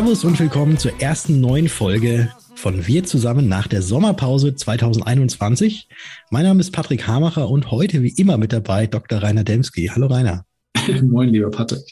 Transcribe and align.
Servus 0.00 0.24
und 0.24 0.40
willkommen 0.40 0.78
zur 0.78 0.98
ersten 0.98 1.42
neuen 1.42 1.68
Folge 1.68 2.30
von 2.54 2.86
Wir 2.86 3.04
zusammen 3.04 3.48
nach 3.48 3.66
der 3.66 3.82
Sommerpause 3.82 4.54
2021. 4.54 5.90
Mein 6.30 6.44
Name 6.44 6.60
ist 6.60 6.70
Patrick 6.70 7.06
Hamacher 7.06 7.50
und 7.50 7.70
heute 7.70 8.02
wie 8.02 8.14
immer 8.16 8.38
mit 8.38 8.50
dabei 8.50 8.86
Dr. 8.86 9.22
Rainer 9.22 9.44
Demski. 9.44 9.90
Hallo 9.94 10.06
Rainer. 10.06 10.46
Moin, 11.02 11.28
lieber 11.28 11.50
Patrick. 11.50 11.82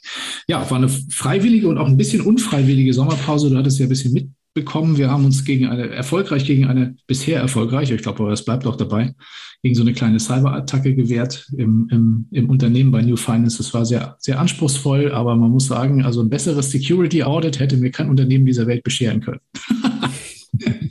Ja, 0.46 0.70
war 0.70 0.78
eine 0.78 0.88
freiwillige 0.88 1.68
und 1.68 1.76
auch 1.76 1.86
ein 1.86 1.98
bisschen 1.98 2.22
unfreiwillige 2.22 2.94
Sommerpause. 2.94 3.50
Du 3.50 3.58
hattest 3.58 3.78
ja 3.78 3.84
ein 3.84 3.90
bisschen 3.90 4.34
mitbekommen. 4.58 4.96
Wir 4.98 5.10
haben 5.10 5.24
uns 5.24 5.44
gegen 5.44 5.66
eine, 5.66 5.90
erfolgreich 5.90 6.44
gegen 6.44 6.66
eine, 6.66 6.96
bisher 7.06 7.40
erfolgreich, 7.40 7.90
ich 7.90 8.02
glaube, 8.02 8.22
aber 8.22 8.32
es 8.32 8.44
bleibt 8.44 8.66
auch 8.66 8.76
dabei, 8.76 9.14
gegen 9.62 9.74
so 9.74 9.82
eine 9.82 9.92
kleine 9.92 10.18
Cyberattacke 10.18 10.94
gewehrt 10.94 11.48
im, 11.56 11.88
im, 11.90 12.26
im 12.30 12.50
Unternehmen 12.50 12.90
bei 12.90 13.02
New 13.02 13.16
Finance. 13.16 13.58
Das 13.58 13.72
war 13.74 13.84
sehr, 13.84 14.16
sehr 14.18 14.38
anspruchsvoll, 14.40 15.12
aber 15.12 15.36
man 15.36 15.50
muss 15.50 15.66
sagen, 15.66 16.04
also 16.04 16.20
ein 16.22 16.30
besseres 16.30 16.70
Security 16.70 17.22
Audit 17.22 17.58
hätte 17.60 17.76
mir 17.76 17.90
kein 17.90 18.10
Unternehmen 18.10 18.46
dieser 18.46 18.66
Welt 18.66 18.82
bescheren 18.82 19.20
können. 19.20 19.40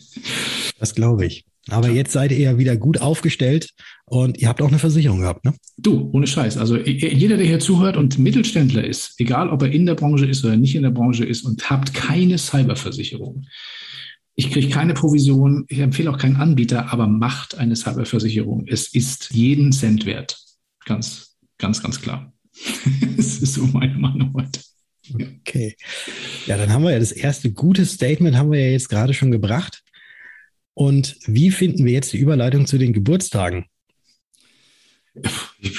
das 0.79 0.95
glaube 0.95 1.25
ich. 1.25 1.45
Aber 1.69 1.89
jetzt 1.89 2.13
seid 2.13 2.31
ihr 2.31 2.39
ja 2.39 2.57
wieder 2.57 2.77
gut 2.77 3.01
aufgestellt 3.01 3.71
und 4.05 4.37
ihr 4.39 4.47
habt 4.47 4.61
auch 4.61 4.69
eine 4.69 4.79
Versicherung 4.79 5.19
gehabt, 5.19 5.43
ne? 5.43 5.53
Du, 5.77 6.09
ohne 6.13 6.27
Scheiß. 6.27 6.57
Also 6.57 6.77
jeder, 6.77 7.37
der 7.37 7.45
hier 7.45 7.59
zuhört 7.59 7.97
und 7.97 8.17
Mittelständler 8.17 8.85
ist, 8.85 9.15
egal 9.19 9.49
ob 9.49 9.61
er 9.63 9.71
in 9.71 9.85
der 9.85 9.95
Branche 9.95 10.25
ist 10.25 10.45
oder 10.45 10.55
nicht 10.55 10.75
in 10.75 10.83
der 10.83 10.91
Branche 10.91 11.25
ist 11.25 11.43
und 11.43 11.69
habt 11.69 11.93
keine 11.93 12.37
Cyberversicherung. 12.37 13.45
Ich 14.35 14.51
kriege 14.51 14.69
keine 14.69 14.93
Provision, 14.93 15.65
ich 15.67 15.79
empfehle 15.79 16.11
auch 16.11 16.17
keinen 16.17 16.35
Anbieter, 16.35 16.93
aber 16.93 17.07
macht 17.07 17.57
eine 17.57 17.75
Cyberversicherung. 17.75 18.65
Es 18.67 18.93
ist 18.93 19.31
jeden 19.33 19.71
Cent 19.71 20.05
wert. 20.05 20.37
Ganz, 20.85 21.35
ganz, 21.57 21.81
ganz 21.81 21.99
klar. 21.99 22.33
das 23.17 23.39
ist 23.39 23.55
so 23.55 23.65
meine 23.65 23.97
Meinung 23.97 24.33
heute. 24.33 24.61
Okay. 25.13 25.75
Ja, 26.45 26.57
dann 26.57 26.71
haben 26.71 26.83
wir 26.83 26.91
ja 26.91 26.99
das 26.99 27.11
erste 27.11 27.51
gute 27.51 27.85
Statement 27.85 28.37
haben 28.37 28.51
wir 28.51 28.59
ja 28.59 28.71
jetzt 28.71 28.89
gerade 28.89 29.13
schon 29.13 29.31
gebracht. 29.31 29.83
Und 30.77 31.17
wie 31.25 31.49
finden 31.49 31.85
wir 31.85 31.93
jetzt 31.93 32.13
die 32.13 32.19
Überleitung 32.19 32.67
zu 32.67 32.77
den 32.77 32.93
Geburtstagen? 32.93 33.65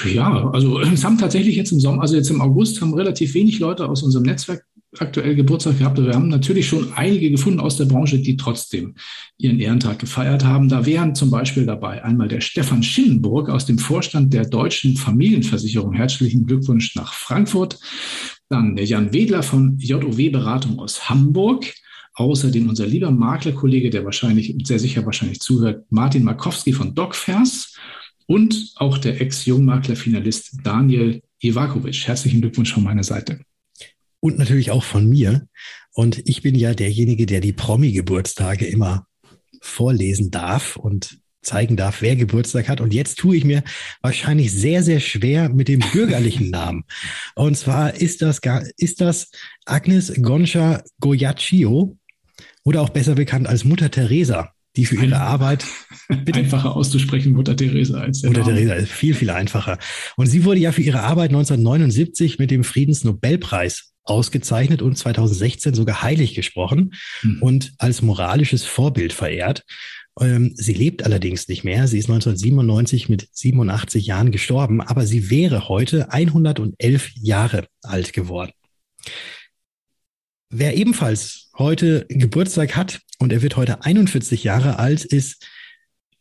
Ja, 0.05 0.51
also 0.51 0.81
es 0.93 1.05
haben 1.05 1.19
tatsächlich 1.19 1.55
jetzt 1.55 1.71
im 1.71 1.79
Sommer, 1.79 2.03
also 2.03 2.17
jetzt 2.17 2.31
im 2.31 2.41
August, 2.41 2.81
haben 2.81 2.93
relativ 2.95 3.33
wenig 3.35 3.61
Leute 3.61 3.89
aus 3.89 4.03
unserem 4.03 4.25
Netzwerk 4.25 4.65
aktuell 4.99 5.37
Geburtstag 5.37 5.79
gehabt. 5.79 5.99
Wir 5.99 6.15
haben 6.15 6.27
natürlich 6.27 6.67
schon 6.67 6.93
einige 6.95 7.31
gefunden 7.31 7.61
aus 7.61 7.77
der 7.77 7.85
Branche, 7.85 8.19
die 8.19 8.37
trotzdem 8.37 8.97
ihren 9.37 9.61
Ehrentag 9.61 10.01
gefeiert 10.01 10.45
haben. 10.45 10.69
Da 10.69 10.85
wären 10.85 11.15
zum 11.15 11.31
Beispiel 11.31 11.65
dabei 11.65 12.03
einmal 12.03 12.27
der 12.27 12.41
Stefan 12.41 12.83
Schinnenburg 12.83 13.51
aus 13.51 13.67
dem 13.67 13.79
Vorstand 13.79 14.35
der 14.35 14.47
Deutschen 14.47 14.97
Familienversicherung. 14.97 15.93
Herzlichen 15.93 16.45
Glückwunsch 16.45 16.97
nach 16.97 17.13
Frankfurt. 17.13 17.79
Dann 18.49 18.75
der 18.75 18.87
Jan 18.87 19.13
Wedler 19.13 19.45
von 19.45 19.79
JOW 19.79 20.33
Beratung 20.33 20.81
aus 20.81 21.09
Hamburg. 21.09 21.73
Außerdem 22.19 22.69
unser 22.69 22.85
lieber 22.85 23.13
Maklerkollege, 23.13 23.91
der 23.91 24.05
wahrscheinlich, 24.05 24.53
sehr 24.65 24.81
sicher 24.81 25.07
wahrscheinlich 25.07 25.39
zuhört, 25.39 25.85
Martin 25.89 26.25
Markowski 26.25 26.73
von 26.73 26.93
DocFairs 26.93 27.77
und 28.27 28.73
auch 28.75 28.99
der 28.99 29.21
Ex-Jungmakler-Finalist 29.21 30.59
Daniel 30.65 31.23
Ivakovic. 31.41 32.09
Herzlichen 32.09 32.41
Glückwunsch 32.41 32.75
von 32.75 32.83
meiner 32.83 33.05
Seite. 33.05 33.39
Und 34.19 34.37
natürlich 34.37 34.73
auch 34.73 34.83
von 34.83 35.09
mir. 35.09 35.47
Und 35.93 36.19
ich 36.29 36.43
bin 36.43 36.57
ja 36.57 36.75
derjenige, 36.75 37.25
der 37.25 37.41
die 37.41 37.53
Promi-Geburtstage 37.53 38.67
immer 38.67 39.07
vorlesen 39.61 40.33
darf 40.33 40.75
und 40.75 41.21
zeigen 41.43 41.77
darf, 41.77 42.03
wer 42.03 42.17
Geburtstag 42.17 42.69
hat. 42.69 42.81
Und 42.81 42.93
jetzt 42.93 43.21
tue 43.21 43.37
ich 43.37 43.45
mir 43.45 43.63
wahrscheinlich 44.03 44.51
sehr, 44.53 44.83
sehr 44.83 44.99
schwer 44.99 45.51
mit 45.51 45.69
dem 45.69 45.85
bürgerlichen 45.93 46.51
Namen. 46.51 46.83
Und 47.37 47.57
zwar 47.57 47.95
ist 47.95 48.23
das, 48.23 48.41
ist 48.77 49.01
das 49.01 49.31
Agnes 49.67 50.13
Goncha 50.21 50.83
Goyaccio 50.99 51.97
oder 52.69 52.83
auch 52.83 52.91
besser 52.91 53.15
bekannt 53.15 53.47
als 53.47 53.65
Mutter 53.65 53.91
Teresa, 53.91 54.53
die 54.77 54.85
für 54.85 54.97
ihre 54.97 55.17
Arbeit 55.17 55.65
einfacher 56.35 56.77
auszusprechen, 56.77 57.33
Mutter 57.33 57.57
Teresa 57.57 57.99
als 57.99 58.21
der 58.21 58.29
Mutter 58.29 58.43
Name. 58.43 58.57
Teresa 58.57 58.75
ist 58.75 58.93
viel, 58.93 59.15
viel 59.15 59.31
einfacher. 59.31 59.79
Und 60.19 60.27
sie 60.27 60.45
wurde 60.45 60.61
ja 60.61 60.71
für 60.71 60.83
ihre 60.83 61.01
Arbeit 61.01 61.31
1979 61.31 62.39
mit 62.39 62.51
dem 62.51 62.65
Friedensnobelpreis 62.65 63.95
ausgezeichnet 64.05 64.83
und 64.83 64.99
2016 64.99 65.73
sogar 65.73 66.03
heilig 66.03 66.35
gesprochen 66.35 66.93
hm. 67.21 67.39
und 67.41 67.73
als 67.79 68.03
moralisches 68.03 68.67
Vorbild 68.67 69.15
verehrt. 69.15 69.65
Ähm, 70.21 70.53
sie 70.55 70.75
lebt 70.75 71.07
allerdings 71.07 71.49
nicht 71.49 71.65
mehr. 71.65 71.89
Sie 71.89 71.99
ist 71.99 72.11
1997 72.11 73.09
mit 73.09 73.31
87 73.33 74.05
Jahren 74.05 74.31
gestorben, 74.31 74.83
aber 74.83 75.07
sie 75.07 75.31
wäre 75.31 75.71
heute 75.71 76.13
111 76.13 77.13
Jahre 77.15 77.67
alt 77.81 78.13
geworden. 78.13 78.53
Wer 80.51 80.77
ebenfalls 80.77 81.51
heute 81.59 82.07
Geburtstag 82.09 82.75
hat 82.75 83.01
und 83.19 83.33
er 83.33 83.43
wird 83.43 83.57
heute 83.57 83.85
41 83.85 84.45
Jahre 84.45 84.79
alt, 84.79 85.05
ist 85.05 85.47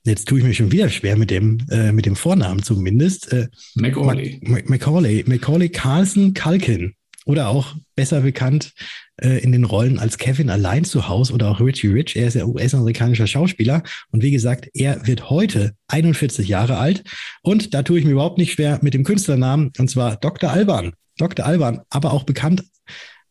Jetzt 0.03 0.29
tue 0.29 0.39
ich 0.39 0.45
mich 0.45 0.55
schon 0.55 0.71
wieder 0.71 0.87
schwer 0.87 1.17
mit 1.17 1.31
dem, 1.31 1.57
äh, 1.69 1.91
mit 1.91 2.05
dem 2.05 2.15
Vornamen 2.15 2.63
zumindest. 2.63 3.33
Äh, 3.33 3.49
Macaulay. 3.75 4.39
Macaulay. 4.65 5.25
Macaulay 5.27 5.67
Carlson 5.67 6.33
Culkin. 6.33 6.93
Oder 7.25 7.49
auch 7.49 7.75
besser 7.93 8.21
bekannt 8.21 8.71
äh, 9.17 9.43
in 9.43 9.51
den 9.51 9.65
Rollen 9.65 9.99
als 9.99 10.17
Kevin 10.17 10.49
allein 10.49 10.85
zu 10.85 11.09
Hause 11.09 11.33
oder 11.33 11.49
auch 11.49 11.59
Richie 11.59 11.89
Rich. 11.89 12.15
Er 12.15 12.27
ist 12.27 12.35
ja 12.35 12.45
US-amerikanischer 12.45 13.27
Schauspieler. 13.27 13.83
Und 14.09 14.23
wie 14.23 14.31
gesagt, 14.31 14.69
er 14.73 15.05
wird 15.05 15.29
heute 15.29 15.73
41 15.89 16.47
Jahre 16.47 16.77
alt. 16.77 17.03
Und 17.41 17.73
da 17.73 17.83
tue 17.83 17.99
ich 17.99 18.05
mir 18.05 18.11
überhaupt 18.11 18.37
nicht 18.37 18.53
schwer 18.53 18.79
mit 18.81 18.93
dem 18.93 19.03
Künstlernamen, 19.03 19.73
und 19.77 19.89
zwar 19.89 20.15
Dr. 20.15 20.51
Alban. 20.51 20.93
Dr. 21.17 21.45
Alban, 21.45 21.81
aber 21.89 22.13
auch 22.13 22.23
bekannt 22.23 22.63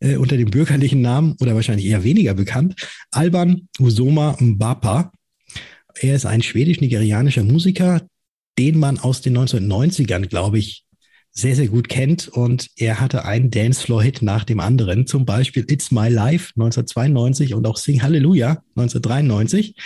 äh, 0.00 0.16
unter 0.16 0.36
dem 0.36 0.50
bürgerlichen 0.50 1.00
Namen 1.00 1.36
oder 1.40 1.54
wahrscheinlich 1.54 1.86
eher 1.86 2.04
weniger 2.04 2.34
bekannt, 2.34 2.74
Alban 3.10 3.68
Usoma 3.78 4.36
Mbapa. 4.40 5.12
Er 5.98 6.14
ist 6.14 6.26
ein 6.26 6.42
schwedisch-nigerianischer 6.42 7.42
Musiker, 7.42 8.02
den 8.58 8.78
man 8.78 8.98
aus 8.98 9.20
den 9.20 9.36
1990ern, 9.36 10.26
glaube 10.26 10.58
ich, 10.58 10.84
sehr, 11.36 11.54
sehr 11.54 11.68
gut 11.68 11.88
kennt. 11.88 12.28
Und 12.28 12.68
er 12.76 13.00
hatte 13.00 13.24
einen 13.24 13.50
Dancefloor-Hit 13.50 14.22
nach 14.22 14.44
dem 14.44 14.60
anderen, 14.60 15.06
zum 15.06 15.24
Beispiel 15.24 15.64
It's 15.68 15.90
My 15.90 16.08
Life 16.08 16.52
1992 16.56 17.54
und 17.54 17.66
auch 17.66 17.76
Sing 17.76 18.02
Hallelujah 18.02 18.62
1993. 18.76 19.76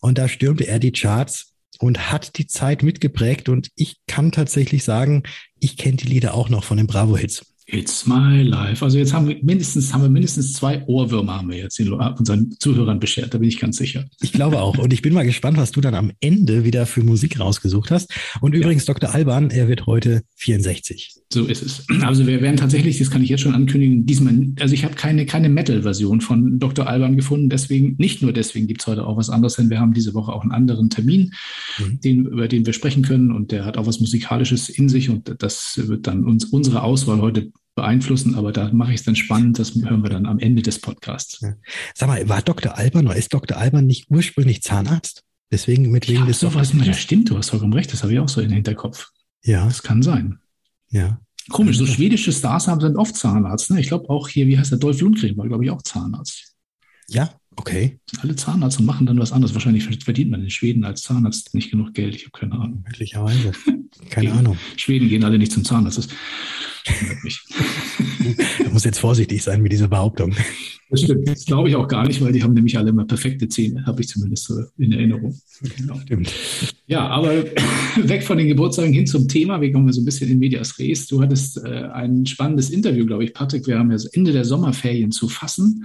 Und 0.00 0.18
da 0.18 0.28
stürmte 0.28 0.66
er 0.66 0.78
die 0.78 0.92
Charts 0.92 1.54
und 1.78 2.10
hat 2.10 2.38
die 2.38 2.46
Zeit 2.46 2.82
mitgeprägt. 2.82 3.48
Und 3.48 3.70
ich 3.76 3.98
kann 4.06 4.32
tatsächlich 4.32 4.84
sagen, 4.84 5.22
ich 5.60 5.76
kenne 5.76 5.96
die 5.96 6.08
Lieder 6.08 6.34
auch 6.34 6.48
noch 6.48 6.64
von 6.64 6.76
den 6.76 6.86
Bravo-Hits. 6.86 7.46
It's 7.70 8.06
my 8.06 8.40
life. 8.42 8.82
Also 8.82 8.96
jetzt 8.96 9.12
haben 9.12 9.28
wir 9.28 9.36
mindestens, 9.42 9.92
haben 9.92 10.00
wir 10.00 10.08
mindestens 10.08 10.54
zwei 10.54 10.82
Ohrwürmer 10.86 11.36
haben 11.36 11.50
wir 11.50 11.58
jetzt 11.58 11.78
unseren 11.78 12.50
Zuhörern 12.58 12.98
beschert, 12.98 13.34
da 13.34 13.38
bin 13.38 13.46
ich 13.46 13.60
ganz 13.60 13.76
sicher. 13.76 14.06
Ich 14.22 14.32
glaube 14.32 14.62
auch. 14.62 14.78
Und 14.78 14.90
ich 14.94 15.02
bin 15.02 15.12
mal 15.12 15.26
gespannt, 15.26 15.58
was 15.58 15.70
du 15.70 15.82
dann 15.82 15.94
am 15.94 16.10
Ende 16.20 16.64
wieder 16.64 16.86
für 16.86 17.02
Musik 17.02 17.38
rausgesucht 17.38 17.90
hast. 17.90 18.10
Und 18.40 18.54
übrigens, 18.54 18.86
ja. 18.86 18.94
Dr. 18.94 19.14
Alban, 19.14 19.50
er 19.50 19.68
wird 19.68 19.84
heute 19.84 20.22
64. 20.36 21.16
So 21.30 21.44
ist 21.44 21.62
es. 21.62 21.84
Also 22.00 22.26
wir 22.26 22.40
werden 22.40 22.56
tatsächlich, 22.56 22.98
das 22.98 23.10
kann 23.10 23.22
ich 23.22 23.28
jetzt 23.28 23.42
schon 23.42 23.54
ankündigen, 23.54 24.06
diesmal, 24.06 24.46
also 24.60 24.72
ich 24.72 24.84
habe 24.84 24.94
keine, 24.94 25.26
keine 25.26 25.50
Metal-Version 25.50 26.22
von 26.22 26.58
Dr. 26.58 26.86
Alban 26.86 27.18
gefunden. 27.18 27.50
Deswegen, 27.50 27.96
nicht 27.98 28.22
nur 28.22 28.32
deswegen 28.32 28.66
gibt 28.66 28.80
es 28.80 28.86
heute 28.86 29.06
auch 29.06 29.18
was 29.18 29.28
anderes, 29.28 29.56
denn 29.56 29.68
wir 29.68 29.78
haben 29.78 29.92
diese 29.92 30.14
Woche 30.14 30.32
auch 30.32 30.40
einen 30.40 30.52
anderen 30.52 30.88
Termin, 30.88 31.34
mhm. 31.78 32.00
den, 32.00 32.24
über 32.24 32.48
den 32.48 32.64
wir 32.64 32.72
sprechen 32.72 33.02
können. 33.02 33.30
Und 33.30 33.52
der 33.52 33.66
hat 33.66 33.76
auch 33.76 33.86
was 33.86 34.00
Musikalisches 34.00 34.70
in 34.70 34.88
sich. 34.88 35.10
Und 35.10 35.34
das 35.42 35.78
wird 35.86 36.06
dann 36.06 36.24
uns 36.24 36.46
unsere 36.46 36.82
Auswahl 36.82 37.20
heute 37.20 37.52
beeinflussen, 37.78 38.34
aber 38.34 38.52
da 38.52 38.72
mache 38.72 38.92
ich 38.92 39.00
es 39.00 39.04
dann 39.04 39.14
spannend, 39.16 39.58
das 39.58 39.74
hören 39.74 40.02
wir 40.02 40.10
dann 40.10 40.26
am 40.26 40.38
Ende 40.38 40.62
des 40.62 40.80
Podcasts. 40.80 41.40
Ja. 41.40 41.54
Sag 41.94 42.08
mal, 42.08 42.28
war 42.28 42.42
Dr. 42.42 42.76
Alban 42.76 43.06
oder 43.06 43.16
ist 43.16 43.32
Dr. 43.32 43.56
Alban 43.56 43.86
nicht 43.86 44.10
ursprünglich 44.10 44.62
Zahnarzt? 44.62 45.22
Deswegen 45.50 45.90
mit 45.90 46.08
wegen 46.08 46.26
des 46.26 46.40
sowas, 46.40 46.72
das 46.76 46.98
stimmt, 46.98 47.30
du 47.30 47.38
hast 47.38 47.50
vollkommen 47.50 47.72
recht, 47.72 47.92
das 47.92 48.02
habe 48.02 48.12
ich 48.12 48.18
auch 48.18 48.28
so 48.28 48.40
in 48.40 48.48
den 48.48 48.56
Hinterkopf. 48.56 49.10
Ja. 49.42 49.64
Das 49.64 49.82
kann 49.82 50.02
sein. 50.02 50.38
Ja. 50.90 51.20
Komisch, 51.48 51.78
so 51.78 51.86
schwedische 51.86 52.32
Stars 52.32 52.68
haben 52.68 52.80
sind 52.80 52.96
oft 52.96 53.16
Zahnarzt. 53.16 53.70
Ne? 53.70 53.80
Ich 53.80 53.88
glaube 53.88 54.10
auch 54.10 54.28
hier, 54.28 54.46
wie 54.46 54.58
heißt 54.58 54.72
der 54.72 54.78
Dolph 54.78 55.00
Lundgren, 55.00 55.36
war 55.38 55.46
glaube 55.46 55.64
ich 55.64 55.70
auch 55.70 55.80
Zahnarzt. 55.82 56.54
Ja, 57.08 57.30
okay. 57.58 57.98
Alle 58.20 58.36
Zahnarzt 58.36 58.78
und 58.80 58.86
machen 58.86 59.06
dann 59.06 59.18
was 59.18 59.32
anderes. 59.32 59.54
Wahrscheinlich 59.54 59.84
verdient 59.84 60.30
man 60.30 60.42
in 60.42 60.50
Schweden 60.50 60.84
als 60.84 61.02
Zahnarzt 61.02 61.54
nicht 61.54 61.70
genug 61.70 61.92
Geld. 61.94 62.14
Ich 62.14 62.22
habe 62.22 62.38
keine 62.38 62.54
Ahnung. 62.54 62.84
Möglicherweise. 62.86 63.52
Keine 64.10 64.32
Ahnung. 64.32 64.58
Schweden 64.76 65.08
gehen 65.08 65.24
alle 65.24 65.38
nicht 65.38 65.50
zum 65.50 65.64
Zahnarzt. 65.64 65.96
Das 65.98 66.08
mich. 67.24 67.40
du 68.64 68.70
musst 68.70 68.84
jetzt 68.84 69.00
vorsichtig 69.00 69.42
sein 69.42 69.62
mit 69.62 69.72
dieser 69.72 69.88
Behauptung. 69.88 70.34
Das 70.90 71.02
stimmt. 71.02 71.28
Das 71.28 71.44
glaube 71.44 71.68
ich 71.68 71.76
auch 71.76 71.86
gar 71.86 72.06
nicht, 72.06 72.20
weil 72.22 72.32
die 72.32 72.42
haben 72.42 72.54
nämlich 72.54 72.78
alle 72.78 72.90
immer 72.90 73.04
perfekte 73.04 73.48
Zähne, 73.48 73.84
habe 73.84 74.00
ich 74.00 74.08
zumindest 74.08 74.44
so 74.44 74.54
in 74.78 74.92
Erinnerung. 74.92 75.38
Genau. 75.76 75.98
Stimmt. 76.00 76.32
Ja, 76.86 77.06
aber 77.08 77.44
weg 77.96 78.22
von 78.22 78.38
den 78.38 78.48
Geburtstagen 78.48 78.92
hin 78.92 79.06
zum 79.06 79.28
Thema. 79.28 79.60
Wir 79.60 79.70
kommen 79.72 79.92
so 79.92 80.00
ein 80.00 80.04
bisschen 80.04 80.30
in 80.30 80.38
Medias 80.38 80.78
Res. 80.78 81.06
Du 81.06 81.20
hattest 81.20 81.58
äh, 81.58 81.88
ein 81.92 82.24
spannendes 82.24 82.70
Interview, 82.70 83.04
glaube 83.04 83.24
ich, 83.24 83.34
Patrick. 83.34 83.66
Wir 83.66 83.78
haben 83.78 83.90
ja 83.90 83.96
das 83.96 84.06
Ende 84.06 84.32
der 84.32 84.44
Sommerferien 84.44 85.12
zu 85.12 85.28
fassen. 85.28 85.84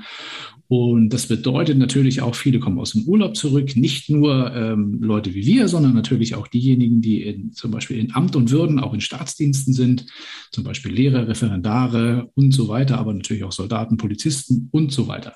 Und 0.67 1.09
das 1.09 1.27
bedeutet 1.27 1.77
natürlich 1.77 2.21
auch, 2.21 2.35
viele 2.35 2.59
kommen 2.59 2.79
aus 2.79 2.93
dem 2.93 3.03
Urlaub 3.03 3.35
zurück. 3.35 3.75
Nicht 3.75 4.09
nur 4.09 4.53
ähm, 4.55 4.99
Leute 5.01 5.33
wie 5.33 5.45
wir, 5.45 5.67
sondern 5.67 5.93
natürlich 5.93 6.35
auch 6.35 6.47
diejenigen, 6.47 7.01
die 7.01 7.21
in, 7.23 7.51
zum 7.51 7.71
Beispiel 7.71 7.99
in 7.99 8.15
Amt 8.15 8.35
und 8.35 8.49
Würden, 8.49 8.79
auch 8.79 8.93
in 8.93 9.01
Staatsdiensten 9.01 9.73
sind. 9.73 10.05
Zum 10.51 10.63
Beispiel 10.63 10.91
Lehrer, 10.91 11.27
Referendare 11.27 12.29
und 12.35 12.53
so 12.53 12.69
weiter, 12.69 12.97
aber 12.97 13.13
natürlich 13.13 13.43
auch 13.43 13.51
Soldaten, 13.51 13.97
Polizisten 13.97 14.69
und 14.71 14.91
so 14.91 15.07
weiter. 15.07 15.35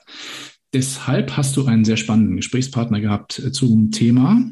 Deshalb 0.73 1.37
hast 1.37 1.55
du 1.55 1.65
einen 1.65 1.85
sehr 1.85 1.97
spannenden 1.97 2.37
Gesprächspartner 2.37 2.99
gehabt 2.99 3.39
äh, 3.39 3.51
zum 3.51 3.91
Thema 3.91 4.43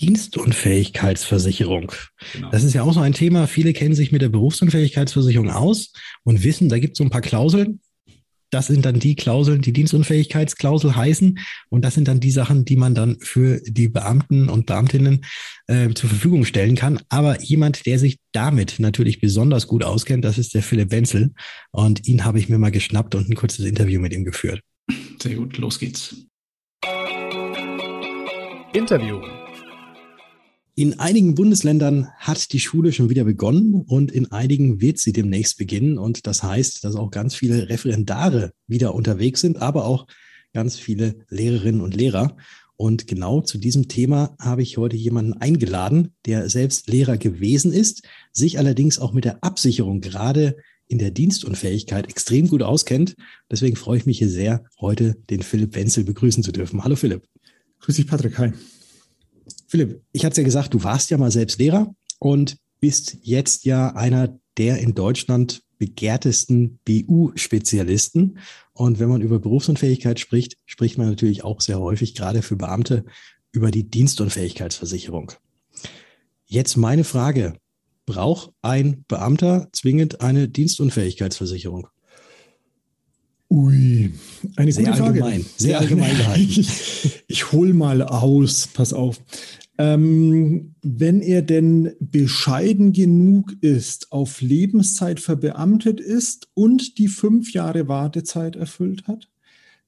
Dienstunfähigkeitsversicherung. 0.00 1.90
Genau. 2.34 2.50
Das 2.50 2.64
ist 2.64 2.74
ja 2.74 2.82
auch 2.82 2.92
so 2.92 3.00
ein 3.00 3.14
Thema. 3.14 3.46
Viele 3.46 3.72
kennen 3.72 3.94
sich 3.94 4.12
mit 4.12 4.20
der 4.22 4.28
Berufsunfähigkeitsversicherung 4.28 5.50
aus 5.50 5.92
und 6.22 6.44
wissen, 6.44 6.68
da 6.68 6.78
gibt 6.78 6.92
es 6.92 6.98
so 6.98 7.04
ein 7.04 7.10
paar 7.10 7.22
Klauseln. 7.22 7.80
Das 8.50 8.66
sind 8.68 8.84
dann 8.84 8.98
die 8.98 9.16
Klauseln, 9.16 9.60
die 9.60 9.72
Dienstunfähigkeitsklausel 9.72 10.96
heißen. 10.96 11.38
Und 11.68 11.84
das 11.84 11.94
sind 11.94 12.08
dann 12.08 12.20
die 12.20 12.30
Sachen, 12.30 12.64
die 12.64 12.76
man 12.76 12.94
dann 12.94 13.18
für 13.20 13.60
die 13.66 13.88
Beamten 13.88 14.48
und 14.48 14.66
Beamtinnen 14.66 15.24
äh, 15.66 15.90
zur 15.94 16.08
Verfügung 16.08 16.44
stellen 16.44 16.76
kann. 16.76 17.00
Aber 17.08 17.40
jemand, 17.42 17.86
der 17.86 17.98
sich 17.98 18.18
damit 18.32 18.78
natürlich 18.78 19.20
besonders 19.20 19.66
gut 19.66 19.84
auskennt, 19.84 20.24
das 20.24 20.38
ist 20.38 20.54
der 20.54 20.62
Philipp 20.62 20.90
Wenzel. 20.90 21.32
Und 21.70 22.06
ihn 22.06 22.24
habe 22.24 22.38
ich 22.38 22.48
mir 22.48 22.58
mal 22.58 22.70
geschnappt 22.70 23.14
und 23.14 23.28
ein 23.28 23.34
kurzes 23.34 23.64
Interview 23.64 24.00
mit 24.00 24.12
ihm 24.12 24.24
geführt. 24.24 24.60
Sehr 25.20 25.36
gut, 25.36 25.58
los 25.58 25.78
geht's. 25.78 26.14
Interview. 28.72 29.20
In 30.78 31.00
einigen 31.00 31.34
Bundesländern 31.34 32.08
hat 32.18 32.52
die 32.52 32.60
Schule 32.60 32.92
schon 32.92 33.08
wieder 33.08 33.24
begonnen 33.24 33.72
und 33.74 34.12
in 34.12 34.30
einigen 34.30 34.78
wird 34.78 34.98
sie 34.98 35.14
demnächst 35.14 35.56
beginnen. 35.56 35.96
Und 35.96 36.26
das 36.26 36.42
heißt, 36.42 36.84
dass 36.84 36.96
auch 36.96 37.10
ganz 37.10 37.34
viele 37.34 37.70
Referendare 37.70 38.52
wieder 38.66 38.94
unterwegs 38.94 39.40
sind, 39.40 39.56
aber 39.56 39.86
auch 39.86 40.06
ganz 40.52 40.76
viele 40.76 41.20
Lehrerinnen 41.30 41.80
und 41.80 41.96
Lehrer. 41.96 42.36
Und 42.76 43.06
genau 43.06 43.40
zu 43.40 43.56
diesem 43.56 43.88
Thema 43.88 44.36
habe 44.38 44.60
ich 44.60 44.76
heute 44.76 44.96
jemanden 44.96 45.32
eingeladen, 45.32 46.12
der 46.26 46.50
selbst 46.50 46.88
Lehrer 46.88 47.16
gewesen 47.16 47.72
ist, 47.72 48.02
sich 48.30 48.58
allerdings 48.58 48.98
auch 48.98 49.14
mit 49.14 49.24
der 49.24 49.42
Absicherung 49.42 50.02
gerade 50.02 50.58
in 50.88 50.98
der 50.98 51.10
Dienstunfähigkeit 51.10 52.10
extrem 52.10 52.48
gut 52.48 52.62
auskennt. 52.62 53.16
Deswegen 53.50 53.76
freue 53.76 53.96
ich 53.96 54.04
mich 54.04 54.18
hier 54.18 54.28
sehr, 54.28 54.62
heute 54.78 55.16
den 55.30 55.40
Philipp 55.40 55.74
Wenzel 55.74 56.04
begrüßen 56.04 56.42
zu 56.42 56.52
dürfen. 56.52 56.84
Hallo 56.84 56.96
Philipp. 56.96 57.22
Grüß 57.80 57.96
dich, 57.96 58.06
Patrick. 58.06 58.36
Hi. 58.36 58.52
Philipp, 59.66 60.02
ich 60.12 60.24
hatte 60.24 60.32
es 60.32 60.38
ja 60.38 60.44
gesagt, 60.44 60.74
du 60.74 60.84
warst 60.84 61.10
ja 61.10 61.18
mal 61.18 61.30
selbst 61.30 61.58
Lehrer 61.58 61.94
und 62.18 62.56
bist 62.80 63.18
jetzt 63.22 63.64
ja 63.64 63.94
einer 63.94 64.38
der 64.58 64.78
in 64.78 64.94
Deutschland 64.94 65.62
begehrtesten 65.78 66.78
BU-Spezialisten. 66.84 68.38
Und 68.72 68.98
wenn 68.98 69.08
man 69.08 69.20
über 69.20 69.38
Berufsunfähigkeit 69.38 70.20
spricht, 70.20 70.56
spricht 70.64 70.98
man 70.98 71.08
natürlich 71.08 71.44
auch 71.44 71.60
sehr 71.60 71.80
häufig, 71.80 72.14
gerade 72.14 72.42
für 72.42 72.56
Beamte, 72.56 73.04
über 73.52 73.70
die 73.70 73.88
Dienstunfähigkeitsversicherung. 73.88 75.32
Jetzt 76.46 76.76
meine 76.76 77.04
Frage. 77.04 77.58
Braucht 78.08 78.52
ein 78.62 79.04
Beamter 79.08 79.68
zwingend 79.72 80.20
eine 80.20 80.48
Dienstunfähigkeitsversicherung? 80.48 81.88
Ui, 83.48 84.12
eine 84.56 84.72
sehr 84.72 84.84
gute 84.84 84.96
Frage. 84.96 85.24
Allgemein, 85.24 85.46
sehr 85.56 85.78
allgemein 85.78 86.16
gehalten. 86.16 86.42
ich, 86.48 87.24
ich 87.28 87.52
hole 87.52 87.74
mal 87.74 88.02
aus, 88.02 88.66
pass 88.66 88.92
auf. 88.92 89.20
Ähm, 89.78 90.74
wenn 90.82 91.20
er 91.20 91.42
denn 91.42 91.92
bescheiden 92.00 92.92
genug 92.92 93.52
ist, 93.60 94.10
auf 94.10 94.40
Lebenszeit 94.40 95.20
verbeamtet 95.20 96.00
ist 96.00 96.48
und 96.54 96.98
die 96.98 97.08
fünf 97.08 97.52
Jahre 97.52 97.86
Wartezeit 97.86 98.56
erfüllt 98.56 99.06
hat, 99.06 99.28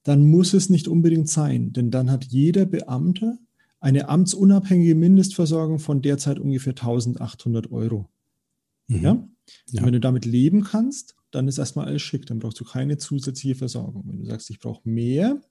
dann 0.03 0.23
muss 0.23 0.53
es 0.53 0.69
nicht 0.69 0.87
unbedingt 0.87 1.29
sein, 1.29 1.73
denn 1.73 1.91
dann 1.91 2.11
hat 2.11 2.25
jeder 2.25 2.65
Beamte 2.65 3.39
eine 3.79 4.09
amtsunabhängige 4.09 4.95
Mindestversorgung 4.95 5.79
von 5.79 6.01
derzeit 6.01 6.39
ungefähr 6.39 6.73
1800 6.73 7.71
Euro. 7.71 8.09
Mhm. 8.87 9.01
Ja? 9.01 9.27
ja? 9.71 9.85
Wenn 9.85 9.93
du 9.93 9.99
damit 9.99 10.25
leben 10.25 10.63
kannst, 10.63 11.15
dann 11.31 11.47
ist 11.47 11.57
erstmal 11.57 11.87
alles 11.87 12.01
schick, 12.01 12.25
dann 12.25 12.39
brauchst 12.39 12.59
du 12.59 12.63
keine 12.63 12.97
zusätzliche 12.97 13.55
Versorgung. 13.55 14.03
Wenn 14.07 14.19
du 14.19 14.25
sagst, 14.25 14.49
ich 14.49 14.59
brauche 14.59 14.87
mehr, 14.87 15.41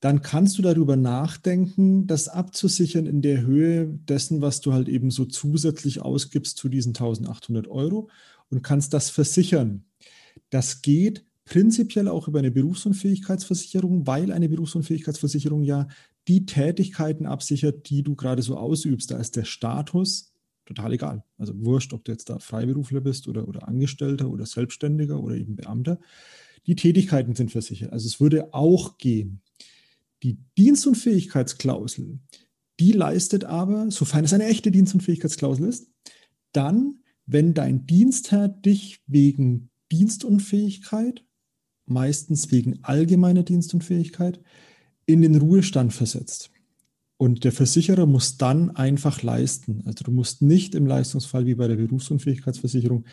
dann 0.00 0.22
kannst 0.22 0.56
du 0.56 0.62
darüber 0.62 0.96
nachdenken, 0.96 2.06
das 2.06 2.28
abzusichern 2.28 3.06
in 3.06 3.20
der 3.20 3.42
Höhe 3.42 3.86
dessen, 3.86 4.40
was 4.40 4.60
du 4.62 4.72
halt 4.72 4.88
eben 4.88 5.10
so 5.10 5.26
zusätzlich 5.26 6.00
ausgibst 6.00 6.56
zu 6.56 6.68
diesen 6.68 6.90
1800 6.90 7.68
Euro 7.68 8.08
und 8.48 8.62
kannst 8.62 8.94
das 8.94 9.10
versichern. 9.10 9.84
Das 10.48 10.80
geht 10.80 11.24
prinzipiell 11.44 12.08
auch 12.08 12.28
über 12.28 12.38
eine 12.38 12.50
Berufsunfähigkeitsversicherung, 12.50 14.06
weil 14.06 14.32
eine 14.32 14.48
Berufsunfähigkeitsversicherung 14.48 15.64
ja 15.64 15.88
die 16.28 16.46
Tätigkeiten 16.46 17.26
absichert, 17.26 17.90
die 17.90 18.02
du 18.02 18.14
gerade 18.14 18.42
so 18.42 18.56
ausübst. 18.56 19.10
Da 19.10 19.18
ist 19.18 19.36
der 19.36 19.44
Status 19.44 20.32
total 20.70 20.92
egal. 20.92 21.24
Also 21.36 21.52
wurscht, 21.64 21.92
ob 21.92 22.04
du 22.04 22.12
jetzt 22.12 22.30
da 22.30 22.38
Freiberufler 22.38 23.00
bist 23.00 23.26
oder, 23.26 23.48
oder 23.48 23.66
Angestellter 23.66 24.30
oder 24.30 24.46
Selbstständiger 24.46 25.20
oder 25.20 25.36
eben 25.36 25.56
Beamter. 25.56 25.98
Die 26.66 26.76
Tätigkeiten 26.76 27.34
sind 27.34 27.50
versichert. 27.50 27.92
Also 27.92 28.06
es 28.06 28.20
würde 28.20 28.54
auch 28.54 28.98
gehen, 28.98 29.42
die 30.22 30.38
Dienstunfähigkeitsklausel, 30.58 32.20
die 32.78 32.92
leistet 32.92 33.44
aber, 33.44 33.90
sofern 33.90 34.24
es 34.24 34.32
eine 34.32 34.46
echte 34.46 34.70
Dienstunfähigkeitsklausel 34.70 35.66
ist, 35.66 35.90
dann, 36.52 37.00
wenn 37.26 37.54
dein 37.54 37.86
Dienstherr 37.86 38.48
dich 38.48 39.00
wegen 39.06 39.70
Dienstunfähigkeit, 39.90 41.24
meistens 41.86 42.52
wegen 42.52 42.84
allgemeiner 42.84 43.42
Dienstunfähigkeit, 43.42 44.40
in 45.06 45.22
den 45.22 45.34
Ruhestand 45.34 45.92
versetzt. 45.92 46.50
Und 47.20 47.44
der 47.44 47.52
Versicherer 47.52 48.06
muss 48.06 48.38
dann 48.38 48.70
einfach 48.70 49.22
leisten. 49.22 49.82
Also 49.84 50.04
du 50.04 50.10
musst 50.10 50.40
nicht 50.40 50.74
im 50.74 50.86
Leistungsfall 50.86 51.44
wie 51.44 51.54
bei 51.54 51.68
der 51.68 51.76
Berufsunfähigkeitsversicherung 51.76 53.04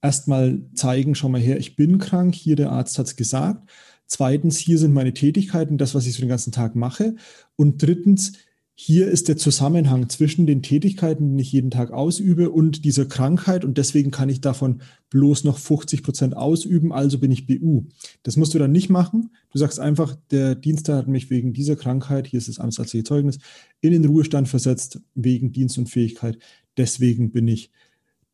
erstmal 0.00 0.62
zeigen, 0.74 1.14
schau 1.14 1.28
mal 1.28 1.40
her, 1.40 1.58
ich 1.58 1.76
bin 1.76 1.98
krank, 1.98 2.34
hier 2.34 2.56
der 2.56 2.72
Arzt 2.72 2.98
hat 2.98 3.06
es 3.06 3.14
gesagt, 3.14 3.70
Zweitens, 4.12 4.58
hier 4.58 4.76
sind 4.76 4.92
meine 4.92 5.14
Tätigkeiten, 5.14 5.78
das, 5.78 5.94
was 5.94 6.06
ich 6.06 6.12
so 6.12 6.20
den 6.20 6.28
ganzen 6.28 6.52
Tag 6.52 6.76
mache. 6.76 7.14
Und 7.56 7.82
drittens, 7.82 8.34
hier 8.74 9.08
ist 9.08 9.28
der 9.28 9.36
Zusammenhang 9.36 10.08
zwischen 10.08 10.46
den 10.46 10.62
Tätigkeiten, 10.62 11.36
die 11.36 11.42
ich 11.42 11.52
jeden 11.52 11.70
Tag 11.70 11.90
ausübe, 11.90 12.50
und 12.50 12.84
dieser 12.84 13.04
Krankheit. 13.04 13.64
Und 13.64 13.76
deswegen 13.76 14.10
kann 14.10 14.30
ich 14.30 14.40
davon 14.40 14.80
bloß 15.10 15.44
noch 15.44 15.58
50 15.58 16.02
Prozent 16.02 16.36
ausüben, 16.36 16.92
also 16.92 17.18
bin 17.18 17.30
ich 17.30 17.46
BU. 17.46 17.84
Das 18.22 18.36
musst 18.36 18.54
du 18.54 18.58
dann 18.58 18.72
nicht 18.72 18.88
machen. 18.88 19.30
Du 19.50 19.58
sagst 19.58 19.78
einfach, 19.78 20.16
der 20.30 20.54
Dienstag 20.54 20.96
hat 20.96 21.08
mich 21.08 21.28
wegen 21.28 21.52
dieser 21.52 21.76
Krankheit, 21.76 22.26
hier 22.26 22.38
ist 22.38 22.48
das 22.48 22.58
amtsärztliche 22.58 23.04
Zeugnis, 23.04 23.38
in 23.82 23.92
den 23.92 24.06
Ruhestand 24.06 24.48
versetzt 24.48 25.00
wegen 25.14 25.52
Dienstunfähigkeit. 25.52 26.38
Deswegen 26.78 27.30
bin 27.30 27.48
ich 27.48 27.70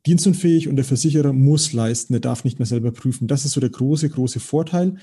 dienstunfähig 0.06 0.68
und 0.68 0.76
der 0.76 0.84
Versicherer 0.84 1.32
muss 1.32 1.72
leisten, 1.72 2.14
er 2.14 2.20
darf 2.20 2.44
nicht 2.44 2.60
mehr 2.60 2.66
selber 2.66 2.92
prüfen. 2.92 3.26
Das 3.26 3.44
ist 3.44 3.52
so 3.52 3.60
der 3.60 3.70
große, 3.70 4.08
große 4.08 4.38
Vorteil. 4.38 4.96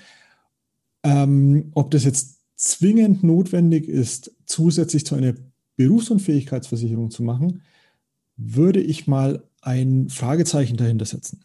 Ähm, 1.03 1.71
ob 1.73 1.91
das 1.91 2.05
jetzt 2.05 2.34
zwingend 2.55 3.23
notwendig 3.23 3.87
ist, 3.87 4.31
zusätzlich 4.45 5.05
zu 5.05 5.15
einer 5.15 5.35
Berufsunfähigkeitsversicherung 5.77 7.11
zu 7.11 7.23
machen, 7.23 7.61
würde 8.37 8.81
ich 8.81 9.07
mal 9.07 9.43
ein 9.61 10.09
Fragezeichen 10.09 10.77
dahinter 10.77 11.05
setzen. 11.05 11.43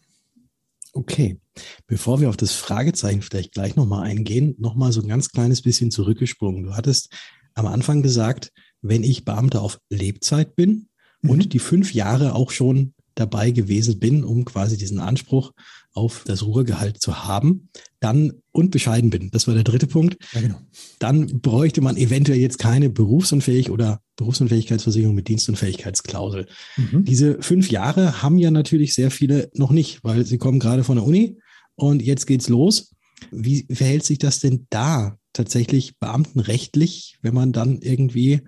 Okay, 0.93 1.39
bevor 1.87 2.19
wir 2.19 2.29
auf 2.29 2.37
das 2.37 2.53
Fragezeichen 2.53 3.21
vielleicht 3.21 3.53
gleich 3.53 3.75
nochmal 3.75 4.03
eingehen, 4.03 4.55
nochmal 4.57 4.91
so 4.91 5.01
ein 5.01 5.07
ganz 5.07 5.29
kleines 5.29 5.61
bisschen 5.61 5.89
zurückgesprungen. 5.89 6.63
Du 6.63 6.75
hattest 6.75 7.09
am 7.53 7.65
Anfang 7.65 8.01
gesagt, 8.01 8.51
wenn 8.81 9.03
ich 9.03 9.25
Beamter 9.25 9.61
auf 9.61 9.79
Lebzeit 9.89 10.55
bin 10.55 10.87
mhm. 11.21 11.29
und 11.29 11.53
die 11.53 11.59
fünf 11.59 11.93
Jahre 11.93 12.35
auch 12.35 12.51
schon 12.51 12.93
dabei 13.15 13.51
gewesen 13.51 13.99
bin, 13.99 14.23
um 14.23 14.45
quasi 14.45 14.77
diesen 14.77 14.99
Anspruch 14.99 15.51
auf 15.93 16.23
das 16.25 16.43
Ruhegehalt 16.45 17.01
zu 17.01 17.25
haben, 17.25 17.69
dann 17.99 18.33
und 18.51 18.71
bescheiden 18.71 19.09
bin. 19.09 19.29
Das 19.31 19.47
war 19.47 19.53
der 19.53 19.63
dritte 19.63 19.87
Punkt. 19.87 20.17
Ja, 20.33 20.41
genau. 20.41 20.61
Dann 20.99 21.41
bräuchte 21.41 21.81
man 21.81 21.97
eventuell 21.97 22.39
jetzt 22.39 22.59
keine 22.59 22.89
Berufsunfähig 22.89 23.69
oder 23.69 24.01
Berufsunfähigkeitsversicherung 24.15 25.15
mit 25.15 25.27
Dienstunfähigkeitsklausel. 25.27 26.47
Mhm. 26.77 27.05
Diese 27.05 27.41
fünf 27.41 27.69
Jahre 27.69 28.21
haben 28.21 28.37
ja 28.37 28.51
natürlich 28.51 28.93
sehr 28.93 29.11
viele 29.11 29.49
noch 29.53 29.71
nicht, 29.71 30.03
weil 30.03 30.25
sie 30.25 30.37
kommen 30.37 30.59
gerade 30.59 30.83
von 30.83 30.95
der 30.95 31.05
Uni 31.05 31.37
und 31.75 32.01
jetzt 32.01 32.25
geht's 32.25 32.49
los. 32.49 32.95
Wie 33.31 33.65
verhält 33.71 34.05
sich 34.05 34.17
das 34.17 34.39
denn 34.39 34.67
da 34.69 35.17
tatsächlich 35.33 35.97
beamtenrechtlich, 35.99 37.17
wenn 37.21 37.33
man 37.33 37.51
dann 37.51 37.79
irgendwie 37.81 38.41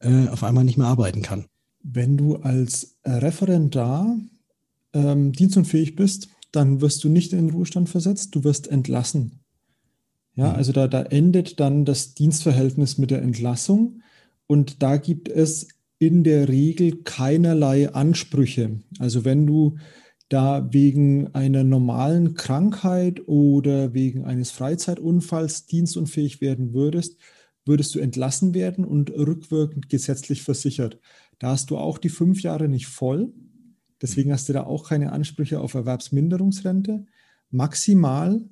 äh, 0.00 0.28
auf 0.28 0.44
einmal 0.44 0.64
nicht 0.64 0.78
mehr 0.78 0.86
arbeiten 0.86 1.22
kann? 1.22 1.46
Wenn 1.82 2.16
du 2.16 2.36
als 2.36 2.98
Referendar 3.04 4.16
ähm, 4.92 5.32
dienstunfähig 5.32 5.96
bist, 5.96 6.28
dann 6.52 6.80
wirst 6.80 7.04
du 7.04 7.08
nicht 7.08 7.32
in 7.32 7.46
den 7.46 7.50
Ruhestand 7.50 7.88
versetzt, 7.88 8.34
du 8.34 8.44
wirst 8.44 8.68
entlassen. 8.68 9.40
Ja, 10.34 10.50
mhm. 10.50 10.54
also 10.56 10.72
da, 10.72 10.88
da 10.88 11.02
endet 11.02 11.60
dann 11.60 11.84
das 11.84 12.14
Dienstverhältnis 12.14 12.98
mit 12.98 13.10
der 13.10 13.22
Entlassung 13.22 14.02
und 14.46 14.82
da 14.82 14.96
gibt 14.96 15.28
es 15.28 15.68
in 15.98 16.24
der 16.24 16.48
Regel 16.48 17.02
keinerlei 17.02 17.92
Ansprüche. 17.92 18.80
Also 18.98 19.24
wenn 19.24 19.46
du 19.46 19.76
da 20.30 20.72
wegen 20.72 21.34
einer 21.34 21.64
normalen 21.64 22.34
Krankheit 22.34 23.26
oder 23.26 23.94
wegen 23.94 24.24
eines 24.24 24.50
Freizeitunfalls 24.50 25.66
dienstunfähig 25.66 26.40
werden 26.40 26.72
würdest, 26.72 27.16
würdest 27.66 27.94
du 27.94 27.98
entlassen 27.98 28.54
werden 28.54 28.84
und 28.84 29.10
rückwirkend 29.10 29.88
gesetzlich 29.88 30.42
versichert. 30.42 30.98
Da 31.40 31.48
hast 31.48 31.70
du 31.70 31.76
auch 31.76 31.98
die 31.98 32.08
fünf 32.08 32.42
Jahre 32.42 32.68
nicht 32.68 32.86
voll. 32.86 33.32
Deswegen 34.00 34.32
hast 34.32 34.48
du 34.48 34.52
da 34.52 34.62
auch 34.62 34.88
keine 34.88 35.10
Ansprüche 35.10 35.60
auf 35.60 35.74
Erwerbsminderungsrente. 35.74 37.06
Maximal 37.50 38.48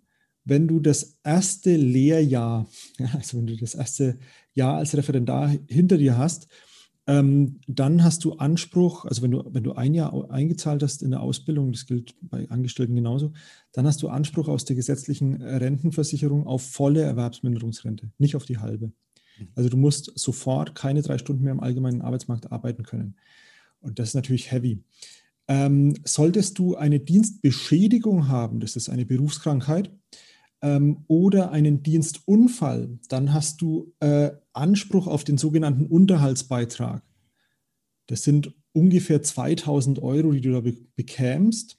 wenn 0.48 0.66
du 0.66 0.80
das 0.80 1.18
erste 1.22 1.76
Lehrjahr, 1.76 2.66
also 3.14 3.38
wenn 3.38 3.46
du 3.46 3.56
das 3.56 3.74
erste 3.74 4.18
Jahr 4.54 4.78
als 4.78 4.96
Referendar 4.96 5.54
hinter 5.68 5.98
dir 5.98 6.16
hast, 6.16 6.48
ähm, 7.06 7.60
dann 7.66 8.02
hast 8.02 8.24
du 8.24 8.34
Anspruch, 8.34 9.04
also 9.04 9.22
wenn 9.22 9.30
du, 9.30 9.42
wenn 9.50 9.62
du 9.62 9.72
ein 9.72 9.94
Jahr 9.94 10.30
eingezahlt 10.30 10.82
hast 10.82 11.02
in 11.02 11.10
der 11.10 11.20
Ausbildung, 11.20 11.72
das 11.72 11.86
gilt 11.86 12.14
bei 12.22 12.48
Angestellten 12.50 12.94
genauso, 12.94 13.32
dann 13.72 13.86
hast 13.86 14.02
du 14.02 14.08
Anspruch 14.08 14.48
aus 14.48 14.64
der 14.64 14.76
gesetzlichen 14.76 15.40
Rentenversicherung 15.42 16.46
auf 16.46 16.62
volle 16.62 17.02
Erwerbsminderungsrente, 17.02 18.10
nicht 18.18 18.36
auf 18.36 18.44
die 18.44 18.58
halbe. 18.58 18.92
Mhm. 19.38 19.48
Also 19.54 19.68
du 19.68 19.76
musst 19.76 20.12
sofort 20.18 20.74
keine 20.74 21.02
drei 21.02 21.18
Stunden 21.18 21.44
mehr 21.44 21.52
im 21.52 21.60
allgemeinen 21.60 22.02
Arbeitsmarkt 22.02 22.50
arbeiten 22.52 22.82
können. 22.82 23.16
Und 23.80 23.98
das 23.98 24.08
ist 24.08 24.14
natürlich 24.14 24.50
heavy. 24.50 24.82
Ähm, 25.46 25.94
solltest 26.04 26.58
du 26.58 26.76
eine 26.76 27.00
Dienstbeschädigung 27.00 28.28
haben, 28.28 28.60
das 28.60 28.76
ist 28.76 28.88
eine 28.88 29.06
Berufskrankheit, 29.06 29.90
ähm, 30.60 31.04
oder 31.06 31.52
einen 31.52 31.82
Dienstunfall, 31.82 32.98
dann 33.08 33.32
hast 33.32 33.60
du 33.62 33.94
äh, 34.00 34.30
Anspruch 34.52 35.06
auf 35.06 35.24
den 35.24 35.38
sogenannten 35.38 35.86
Unterhaltsbeitrag. 35.86 37.02
Das 38.06 38.22
sind 38.22 38.54
ungefähr 38.72 39.22
2000 39.22 40.00
Euro, 40.02 40.32
die 40.32 40.40
du 40.40 40.52
da 40.52 40.60
be 40.60 40.76
bekämst. 40.96 41.78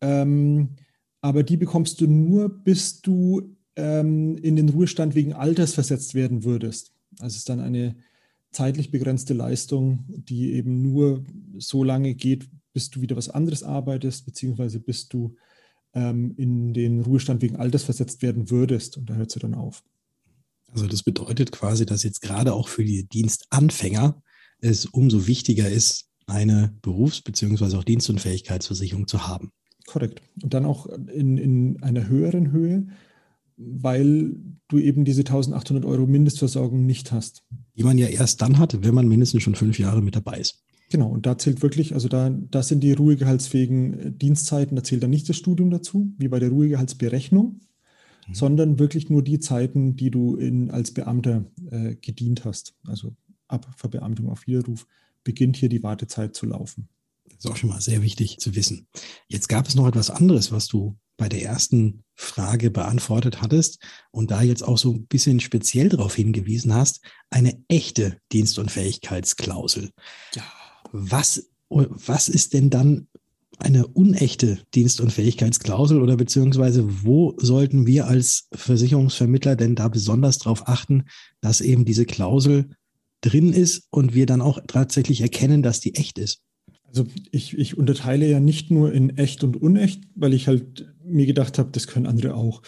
Ähm, 0.00 0.76
aber 1.20 1.42
die 1.42 1.56
bekommst 1.56 2.00
du 2.00 2.06
nur, 2.06 2.48
bis 2.48 3.00
du 3.00 3.56
ähm, 3.78 4.36
in 4.38 4.56
den 4.56 4.68
Ruhestand 4.68 5.14
wegen 5.14 5.32
Alters 5.32 5.72
versetzt 5.72 6.14
werden 6.14 6.44
würdest. 6.44 6.92
Also 7.20 7.28
es 7.28 7.36
ist 7.36 7.48
dann 7.48 7.60
eine 7.60 7.94
zeitlich 8.50 8.90
begrenzte 8.90 9.34
Leistung, 9.34 10.04
die 10.08 10.52
eben 10.52 10.82
nur 10.82 11.24
so 11.58 11.84
lange 11.84 12.14
geht, 12.14 12.48
bis 12.72 12.90
du 12.90 13.00
wieder 13.00 13.16
was 13.16 13.28
anderes 13.28 13.62
arbeitest, 13.62 14.26
beziehungsweise 14.26 14.80
bis 14.80 15.08
du 15.08 15.36
ähm, 15.94 16.34
in 16.36 16.74
den 16.74 17.02
Ruhestand 17.02 17.40
wegen 17.40 17.56
Alters 17.56 17.84
versetzt 17.84 18.20
werden 18.20 18.50
würdest. 18.50 18.96
Und 18.96 19.08
da 19.08 19.14
hört 19.14 19.30
sie 19.30 19.38
dann 19.38 19.54
auf. 19.54 19.84
Also 20.72 20.86
das 20.86 21.02
bedeutet 21.04 21.52
quasi, 21.52 21.86
dass 21.86 22.02
jetzt 22.02 22.20
gerade 22.20 22.54
auch 22.54 22.68
für 22.68 22.84
die 22.84 23.04
Dienstanfänger 23.04 24.20
es 24.60 24.86
umso 24.86 25.28
wichtiger 25.28 25.70
ist, 25.70 26.08
eine 26.26 26.76
Berufs- 26.82 27.22
bzw. 27.22 27.76
auch 27.76 27.84
Dienstunfähigkeitsversicherung 27.84 29.06
zu 29.06 29.28
haben. 29.28 29.52
Korrekt. 29.86 30.20
Und 30.42 30.52
dann 30.52 30.66
auch 30.66 30.86
in, 30.86 31.38
in 31.38 31.82
einer 31.82 32.08
höheren 32.08 32.50
Höhe, 32.50 32.88
weil 33.58 34.36
du 34.68 34.78
eben 34.78 35.04
diese 35.04 35.20
1800 35.20 35.84
Euro 35.84 36.06
Mindestversorgung 36.06 36.86
nicht 36.86 37.12
hast. 37.12 37.44
Die 37.76 37.82
man 37.82 37.98
ja 37.98 38.06
erst 38.06 38.40
dann 38.40 38.58
hat, 38.58 38.84
wenn 38.84 38.94
man 38.94 39.08
mindestens 39.08 39.42
schon 39.42 39.56
fünf 39.56 39.78
Jahre 39.78 40.00
mit 40.00 40.14
dabei 40.14 40.38
ist. 40.38 40.64
Genau, 40.90 41.08
und 41.10 41.26
da 41.26 41.36
zählt 41.36 41.60
wirklich, 41.60 41.92
also 41.92 42.08
da, 42.08 42.30
da 42.30 42.62
sind 42.62 42.80
die 42.80 42.92
ruhegehaltsfähigen 42.92 43.98
äh, 43.98 44.12
Dienstzeiten, 44.12 44.74
da 44.76 44.82
zählt 44.82 45.02
dann 45.02 45.10
nicht 45.10 45.28
das 45.28 45.36
Studium 45.36 45.70
dazu, 45.70 46.14
wie 46.16 46.28
bei 46.28 46.38
der 46.38 46.48
Ruhegehaltsberechnung, 46.48 47.60
mhm. 48.26 48.34
sondern 48.34 48.78
wirklich 48.78 49.10
nur 49.10 49.22
die 49.22 49.38
Zeiten, 49.38 49.96
die 49.96 50.10
du 50.10 50.36
in, 50.36 50.70
als 50.70 50.92
Beamter 50.92 51.44
äh, 51.70 51.96
gedient 51.96 52.44
hast. 52.44 52.74
Also 52.86 53.14
ab 53.48 53.68
Verbeamtung 53.76 54.30
auf 54.30 54.46
Widerruf 54.46 54.86
beginnt 55.24 55.56
hier 55.56 55.68
die 55.68 55.82
Wartezeit 55.82 56.34
zu 56.34 56.46
laufen. 56.46 56.88
Das 57.24 57.44
ist 57.44 57.50
auch 57.50 57.56
schon 57.56 57.70
mal 57.70 57.80
sehr 57.80 58.02
wichtig 58.02 58.38
zu 58.38 58.54
wissen. 58.54 58.86
Jetzt 59.28 59.48
gab 59.48 59.68
es 59.68 59.74
noch 59.74 59.86
etwas 59.86 60.10
anderes, 60.10 60.52
was 60.52 60.68
du 60.68 60.96
bei 61.18 61.28
der 61.28 61.42
ersten 61.42 62.04
Frage 62.14 62.70
beantwortet 62.70 63.42
hattest 63.42 63.80
und 64.10 64.30
da 64.30 64.40
jetzt 64.40 64.62
auch 64.62 64.78
so 64.78 64.94
ein 64.94 65.06
bisschen 65.06 65.40
speziell 65.40 65.90
darauf 65.90 66.14
hingewiesen 66.14 66.72
hast, 66.72 67.00
eine 67.28 67.62
echte 67.68 68.16
Dienstunfähigkeitsklausel. 68.32 69.90
Ja. 70.34 70.44
Was, 70.92 71.50
was 71.68 72.28
ist 72.30 72.54
denn 72.54 72.70
dann 72.70 73.08
eine 73.58 73.88
unechte 73.88 74.60
Dienstunfähigkeitsklausel 74.74 76.00
oder 76.00 76.16
beziehungsweise 76.16 77.04
wo 77.04 77.34
sollten 77.38 77.86
wir 77.86 78.06
als 78.06 78.48
Versicherungsvermittler 78.52 79.56
denn 79.56 79.74
da 79.74 79.88
besonders 79.88 80.38
darauf 80.38 80.68
achten, 80.68 81.04
dass 81.40 81.60
eben 81.60 81.84
diese 81.84 82.06
Klausel 82.06 82.70
drin 83.20 83.52
ist 83.52 83.88
und 83.90 84.14
wir 84.14 84.26
dann 84.26 84.40
auch 84.40 84.60
tatsächlich 84.68 85.20
erkennen, 85.20 85.64
dass 85.64 85.80
die 85.80 85.96
echt 85.96 86.18
ist? 86.18 86.42
Also 86.84 87.06
ich, 87.32 87.58
ich 87.58 87.76
unterteile 87.76 88.28
ja 88.28 88.40
nicht 88.40 88.70
nur 88.70 88.92
in 88.92 89.18
echt 89.18 89.44
und 89.44 89.56
unecht, 89.60 90.04
weil 90.14 90.32
ich 90.32 90.48
halt 90.48 90.86
mir 91.10 91.26
gedacht 91.26 91.58
habe, 91.58 91.70
das 91.72 91.86
können 91.86 92.06
andere 92.06 92.34
auch. 92.34 92.62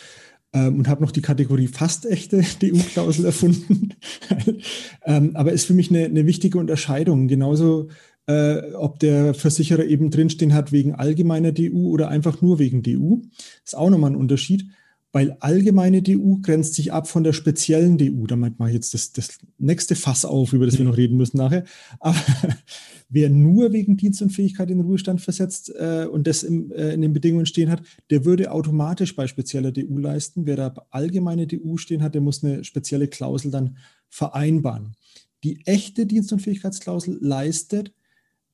Ähm, 0.53 0.79
und 0.79 0.89
habe 0.89 1.03
noch 1.03 1.13
die 1.13 1.23
Kategorie 1.23 1.69
fast 1.69 2.07
echte 2.07 2.43
DU-Klausel 2.61 3.25
erfunden. 3.25 3.95
ähm, 5.05 5.33
aber 5.35 5.53
ist 5.53 5.67
für 5.67 5.75
mich 5.75 5.91
eine, 5.91 6.05
eine 6.05 6.27
wichtige 6.27 6.59
Unterscheidung. 6.59 7.29
Genauso 7.29 7.89
äh, 8.27 8.73
ob 8.75 8.99
der 8.99 9.35
Versicherer 9.35 9.85
eben 9.85 10.11
drinstehen 10.11 10.55
hat 10.55 10.73
wegen 10.73 10.95
allgemeiner 10.95 11.53
DU 11.53 11.91
oder 11.91 12.09
einfach 12.09 12.43
nur 12.43 12.59
wegen 12.59 12.83
DU. 12.83 13.23
Ist 13.65 13.77
auch 13.77 13.91
nochmal 13.91 14.11
ein 14.11 14.17
Unterschied, 14.17 14.67
weil 15.13 15.37
allgemeine 15.41 16.03
DU 16.03 16.41
grenzt 16.41 16.75
sich 16.75 16.93
ab 16.93 17.09
von 17.09 17.25
der 17.25 17.33
speziellen 17.33 17.99
DU. 17.99 18.27
Damit 18.27 18.59
mache 18.59 18.71
ich 18.71 18.75
jetzt 18.75 18.95
das, 18.95 19.13
das 19.13 19.39
nächste 19.59 19.97
Fass 19.97 20.25
auf, 20.25 20.53
über 20.53 20.67
das 20.67 20.79
wir 20.79 20.85
noch 20.85 20.97
reden 20.97 21.17
müssen 21.17 21.37
nachher. 21.37 21.65
Aber 21.99 22.17
wer 23.09 23.29
nur 23.29 23.73
wegen 23.73 23.97
Dienstunfähigkeit 23.97 24.71
in 24.71 24.79
den 24.79 24.87
Ruhestand 24.87 25.21
versetzt 25.21 25.73
äh, 25.77 26.07
und 26.11 26.27
das 26.27 26.45
im, 26.45 26.71
äh, 26.71 26.95
in 26.95 27.03
den 27.03 27.13
Bedingungen 27.13 27.47
stehen 27.47 27.71
hat, 27.71 27.83
der 28.11 28.25
würde 28.25 28.53
automatisch 28.53 29.17
bei 29.17 29.27
spezieller 29.27 29.73
DU 29.73 29.99
leisten. 29.99 30.47
Wer 30.47 30.57
da 30.57 30.75
allgemeine 30.91 31.47
DU 31.47 31.77
stehen 31.77 32.03
hat, 32.03 32.15
der 32.15 32.23
muss 32.23 32.45
eine 32.45 32.63
spezielle 32.63 33.09
Klausel 33.09 33.51
dann 33.51 33.77
vereinbaren. 34.09 34.95
Die 35.43 35.67
echte 35.67 36.07
Dienstunfähigkeitsklausel 36.07 37.19
leistet, 37.21 37.93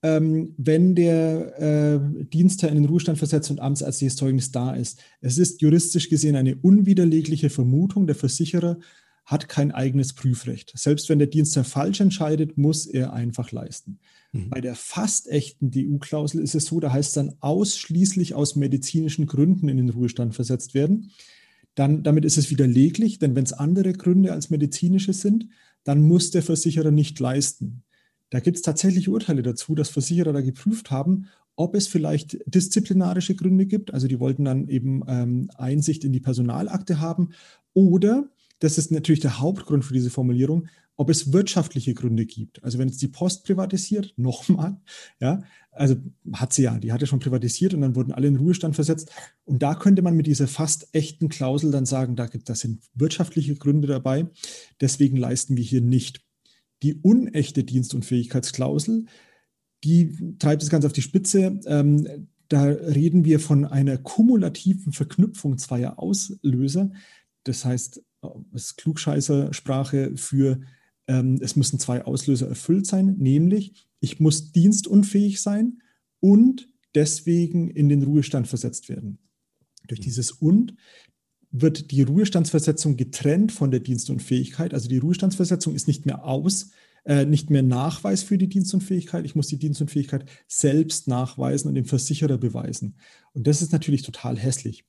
ähm, 0.06 0.54
wenn 0.56 0.94
der 0.94 1.58
äh, 1.60 2.24
Dienstherr 2.32 2.68
in 2.68 2.76
den 2.76 2.84
Ruhestand 2.84 3.18
versetzt 3.18 3.50
und 3.50 3.58
amtsärztliches 3.58 4.14
Zeugnis 4.14 4.52
da 4.52 4.72
ist. 4.72 5.00
Es 5.20 5.36
ist 5.36 5.60
juristisch 5.62 6.08
gesehen 6.08 6.36
eine 6.36 6.54
unwiderlegliche 6.54 7.50
Vermutung. 7.50 8.06
Der 8.06 8.14
Versicherer 8.14 8.78
hat 9.24 9.48
kein 9.48 9.72
eigenes 9.72 10.12
Prüfrecht. 10.12 10.72
Selbst 10.76 11.08
wenn 11.08 11.18
der 11.18 11.26
Dienstherr 11.26 11.64
falsch 11.64 12.00
entscheidet, 12.00 12.56
muss 12.56 12.86
er 12.86 13.12
einfach 13.12 13.50
leisten. 13.50 13.98
Mhm. 14.30 14.50
Bei 14.50 14.60
der 14.60 14.76
fast 14.76 15.28
echten 15.28 15.72
DU-Klausel 15.72 16.40
ist 16.40 16.54
es 16.54 16.66
so, 16.66 16.78
da 16.78 16.92
heißt 16.92 17.08
es 17.08 17.14
dann 17.14 17.34
ausschließlich 17.40 18.34
aus 18.34 18.54
medizinischen 18.54 19.26
Gründen 19.26 19.68
in 19.68 19.78
den 19.78 19.90
Ruhestand 19.90 20.36
versetzt 20.36 20.74
werden. 20.74 21.10
Dann, 21.74 22.04
damit 22.04 22.24
ist 22.24 22.38
es 22.38 22.50
widerleglich, 22.50 23.18
denn 23.18 23.34
wenn 23.34 23.44
es 23.44 23.52
andere 23.52 23.92
Gründe 23.92 24.32
als 24.32 24.50
medizinische 24.50 25.12
sind, 25.12 25.48
dann 25.82 26.02
muss 26.02 26.30
der 26.30 26.44
Versicherer 26.44 26.92
nicht 26.92 27.18
leisten. 27.18 27.82
Da 28.30 28.40
gibt 28.40 28.56
es 28.56 28.62
tatsächlich 28.62 29.08
Urteile 29.08 29.42
dazu, 29.42 29.74
dass 29.74 29.88
Versicherer 29.88 30.32
da 30.32 30.40
geprüft 30.40 30.90
haben, 30.90 31.26
ob 31.56 31.74
es 31.74 31.88
vielleicht 31.88 32.38
disziplinarische 32.46 33.34
Gründe 33.34 33.66
gibt. 33.66 33.94
Also 33.94 34.08
die 34.08 34.20
wollten 34.20 34.44
dann 34.44 34.68
eben 34.68 35.02
ähm, 35.08 35.50
Einsicht 35.56 36.04
in 36.04 36.12
die 36.12 36.20
Personalakte 36.20 37.00
haben. 37.00 37.30
Oder, 37.72 38.28
das 38.58 38.78
ist 38.78 38.90
natürlich 38.90 39.20
der 39.20 39.40
Hauptgrund 39.40 39.84
für 39.84 39.94
diese 39.94 40.10
Formulierung, 40.10 40.68
ob 40.96 41.10
es 41.10 41.32
wirtschaftliche 41.32 41.94
Gründe 41.94 42.24
gibt. 42.24 42.62
Also 42.64 42.78
wenn 42.78 42.88
es 42.88 42.96
die 42.96 43.08
Post 43.08 43.44
privatisiert, 43.44 44.14
nochmal, 44.16 44.80
ja, 45.20 45.42
also 45.70 45.96
hat 46.32 46.52
sie 46.52 46.62
ja, 46.62 46.78
die 46.78 46.92
hatte 46.92 47.06
schon 47.06 47.18
privatisiert 47.18 47.74
und 47.74 47.82
dann 47.82 47.94
wurden 47.96 48.12
alle 48.12 48.28
in 48.28 48.36
Ruhestand 48.36 48.74
versetzt. 48.74 49.10
Und 49.44 49.62
da 49.62 49.74
könnte 49.74 50.02
man 50.02 50.16
mit 50.16 50.26
dieser 50.26 50.48
fast 50.48 50.88
echten 50.92 51.28
Klausel 51.28 51.70
dann 51.70 51.86
sagen, 51.86 52.16
da, 52.16 52.26
gibt, 52.26 52.48
da 52.48 52.54
sind 52.54 52.82
wirtschaftliche 52.94 53.56
Gründe 53.56 53.86
dabei. 53.86 54.26
Deswegen 54.80 55.16
leisten 55.16 55.56
wir 55.56 55.64
hier 55.64 55.82
nicht. 55.82 56.22
Die 56.82 56.94
unechte 56.94 57.64
Dienstunfähigkeitsklausel, 57.64 59.06
die 59.84 60.36
treibt 60.38 60.62
das 60.62 60.70
Ganze 60.70 60.86
auf 60.86 60.92
die 60.92 61.02
Spitze. 61.02 61.60
Ähm, 61.66 62.28
da 62.48 62.64
reden 62.64 63.24
wir 63.24 63.40
von 63.40 63.64
einer 63.64 63.98
kumulativen 63.98 64.92
Verknüpfung 64.92 65.58
zweier 65.58 65.98
Auslöser. 65.98 66.92
Das 67.44 67.64
heißt, 67.64 68.02
es 68.52 68.64
ist 68.64 68.76
Klugscheißersprache 68.76 70.16
für, 70.16 70.60
ähm, 71.06 71.38
es 71.40 71.56
müssen 71.56 71.78
zwei 71.78 72.04
Auslöser 72.04 72.48
erfüllt 72.48 72.86
sein, 72.86 73.16
nämlich 73.18 73.86
ich 74.00 74.20
muss 74.20 74.52
dienstunfähig 74.52 75.40
sein 75.40 75.82
und 76.20 76.68
deswegen 76.94 77.68
in 77.68 77.88
den 77.88 78.02
Ruhestand 78.02 78.48
versetzt 78.48 78.88
werden. 78.88 79.18
Durch 79.86 80.00
dieses 80.00 80.32
und 80.32 80.74
wird 81.52 81.90
die 81.90 82.02
Ruhestandsversetzung 82.02 82.96
getrennt 82.96 83.52
von 83.52 83.70
der 83.70 83.80
Dienstunfähigkeit. 83.80 84.74
Also 84.74 84.88
die 84.88 84.98
Ruhestandsversetzung 84.98 85.74
ist 85.74 85.86
nicht 85.86 86.06
mehr 86.06 86.24
aus, 86.24 86.70
äh, 87.04 87.24
nicht 87.24 87.50
mehr 87.50 87.62
Nachweis 87.62 88.22
für 88.22 88.38
die 88.38 88.48
Dienstunfähigkeit. 88.48 89.24
Ich 89.24 89.34
muss 89.34 89.46
die 89.48 89.58
Dienstunfähigkeit 89.58 90.24
selbst 90.48 91.08
nachweisen 91.08 91.68
und 91.68 91.74
dem 91.74 91.84
Versicherer 91.84 92.38
beweisen. 92.38 92.96
Und 93.32 93.46
das 93.46 93.62
ist 93.62 93.72
natürlich 93.72 94.02
total 94.02 94.36
hässlich. 94.36 94.84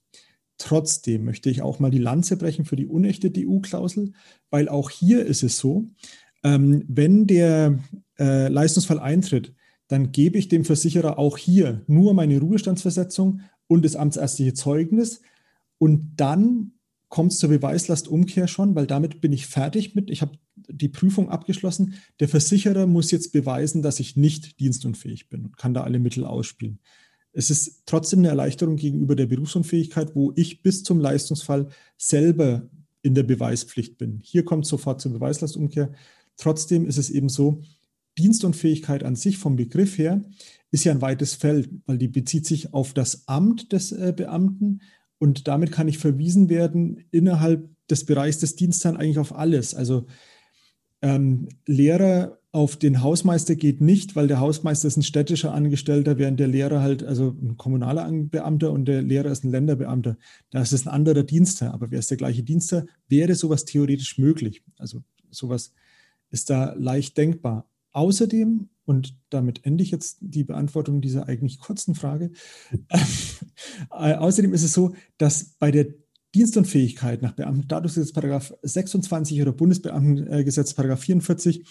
Trotzdem 0.58 1.26
möchte 1.26 1.50
ich 1.50 1.62
auch 1.62 1.80
mal 1.80 1.92
die 1.92 2.00
Lanze 2.00 2.36
brechen 2.36 2.66
für 2.66 2.76
die 2.76 2.88
unechte 2.88 3.30
DU-Klausel, 3.30 4.14
weil 4.50 4.70
auch 4.70 4.90
hier 4.90 5.26
ist 5.26 5.44
es 5.44 5.60
so, 5.60 5.92
ähm, 6.44 6.84
wenn 6.88 7.28
der 7.28 7.80
äh, 8.18 8.48
Leistungsfall 8.48 9.00
eintritt, 9.00 9.54
dann 9.88 10.12
gebe 10.12 10.38
ich 10.38 10.48
dem 10.48 10.66
Versicherer 10.66 11.18
auch 11.20 11.38
hier 11.38 11.84
nur 11.88 12.14
meine 12.14 12.40
Ruhestandsversetzung 12.40 13.42
und 13.68 13.86
das 13.86 13.96
amtsärztliche 13.96 14.54
Zeugnis, 14.54 15.22
und 15.77 16.13
dann 16.17 16.74
kommt 17.10 17.31
es 17.31 17.39
zur 17.39 17.50
Beweislastumkehr 17.50 18.48
schon, 18.48 18.75
weil 18.75 18.88
damit 18.88 19.22
bin 19.22 19.31
ich 19.31 19.48
fertig 19.48 19.96
mit, 19.96 20.10
ich 20.10 20.22
habe 20.22 20.38
die 20.55 20.89
Prüfung 20.89 21.29
abgeschlossen. 21.29 21.93
Der 22.19 22.27
Versicherer 22.27 22.86
muss 22.86 23.12
jetzt 23.12 23.31
beweisen, 23.31 23.81
dass 23.81 24.00
ich 24.00 24.17
nicht 24.17 24.60
dienstunfähig 24.60 25.29
bin 25.29 25.46
und 25.46 25.57
kann 25.57 25.74
da 25.74 25.84
alle 25.84 26.00
Mittel 26.00 26.25
ausspielen. 26.25 26.79
Es 27.31 27.50
ist 27.50 27.84
trotzdem 27.86 28.19
eine 28.19 28.29
Erleichterung 28.29 28.75
gegenüber 28.75 29.15
der 29.15 29.27
Berufsunfähigkeit, 29.27 30.15
wo 30.15 30.34
ich 30.36 30.63
bis 30.63 30.84
zum 30.84 31.00
Leistungsfall 31.00 31.67
selber 31.98 32.69
in 33.03 33.15
der 33.15 33.24
Beweispflicht 33.24 33.98
bin. 33.98 34.19
Hier 34.24 34.43
kommt 34.43 34.65
sofort 34.65 35.00
zur 35.00 35.13
Beweislastumkehr. 35.13 35.93
Trotzdem 36.36 36.86
ist 36.86 36.98
es 36.98 37.10
eben 37.10 37.29
so, 37.29 37.62
Dienstunfähigkeit 38.17 39.03
an 39.03 39.15
sich 39.15 39.38
vom 39.38 39.55
Begriff 39.55 39.98
her 39.98 40.24
ist 40.72 40.84
ja 40.84 40.91
ein 40.91 41.01
weites 41.01 41.36
Feld, 41.36 41.69
weil 41.86 41.98
die 41.98 42.07
bezieht 42.07 42.46
sich 42.46 42.74
auf 42.74 42.93
das 42.93 43.27
Amt 43.27 43.72
des 43.72 43.91
äh, 43.91 44.13
Beamten 44.15 44.81
und 45.20 45.48
damit 45.48 45.72
kann 45.72 45.88
ich 45.88 45.98
verwiesen 45.98 46.50
werden 46.50 47.06
innerhalb 47.12 47.70
des 47.90 48.06
Bereichs 48.06 48.40
des 48.40 48.56
Dienstherrn 48.56 48.98
eigentlich 48.98 49.20
auf 49.20 49.36
alles. 49.36 49.74
Also 49.74 50.06
ähm, 51.02 51.50
Lehrer 51.66 52.40
auf 52.52 52.76
den 52.76 53.04
Hausmeister 53.04 53.56
geht 53.56 53.82
nicht, 53.82 54.16
weil 54.16 54.28
der 54.28 54.40
Hausmeister 54.40 54.88
ist 54.88 54.98
ein 54.98 55.04
städtischer 55.04 55.54
Angestellter, 55.54 56.18
während 56.18 56.40
der 56.40 56.48
Lehrer 56.48 56.82
halt, 56.82 57.04
also 57.04 57.36
ein 57.40 57.56
kommunaler 57.56 58.10
Beamter 58.12 58.72
und 58.72 58.86
der 58.86 59.02
Lehrer 59.02 59.30
ist 59.30 59.44
ein 59.44 59.52
Länderbeamter. 59.52 60.18
Da 60.50 60.62
ist 60.62 60.74
es 60.74 60.88
ein 60.88 60.94
anderer 60.94 61.24
Dienstherr, 61.24 61.74
aber 61.74 61.92
wäre 61.92 62.00
es 62.00 62.08
der 62.08 62.18
gleiche 62.18 62.44
Dienstherr, 62.44 62.88
wäre 63.08 63.36
sowas 63.36 63.66
theoretisch 63.66 64.18
möglich. 64.18 64.64
Also 64.78 65.04
sowas 65.30 65.72
ist 66.32 66.50
da 66.50 66.74
leicht 66.74 67.18
denkbar. 67.18 67.70
Außerdem, 67.98 68.70
und 68.86 69.18
damit 69.32 69.66
ende 69.66 69.84
ich 69.84 69.89
jetzt 69.89 70.20
die 70.22 70.44
Beantwortung 70.44 71.01
dieser 71.01 71.27
eigentlich 71.27 71.58
kurzen 71.58 71.96
Frage, 71.96 72.30
äh, 72.89 74.13
außerdem 74.13 74.54
ist 74.54 74.62
es 74.62 74.74
so, 74.74 74.94
dass 75.18 75.56
bei 75.58 75.72
der 75.72 75.88
Dienstunfähigkeit 76.36 77.24
nach 77.24 77.32
Beamtenstatusgesetz 77.32 78.13
Paragraph 78.13 78.54
26 78.62 79.42
oder 79.42 79.51
Bundesbeamtengesetz 79.51 80.75
Paragraph 80.75 81.00
44 81.00 81.66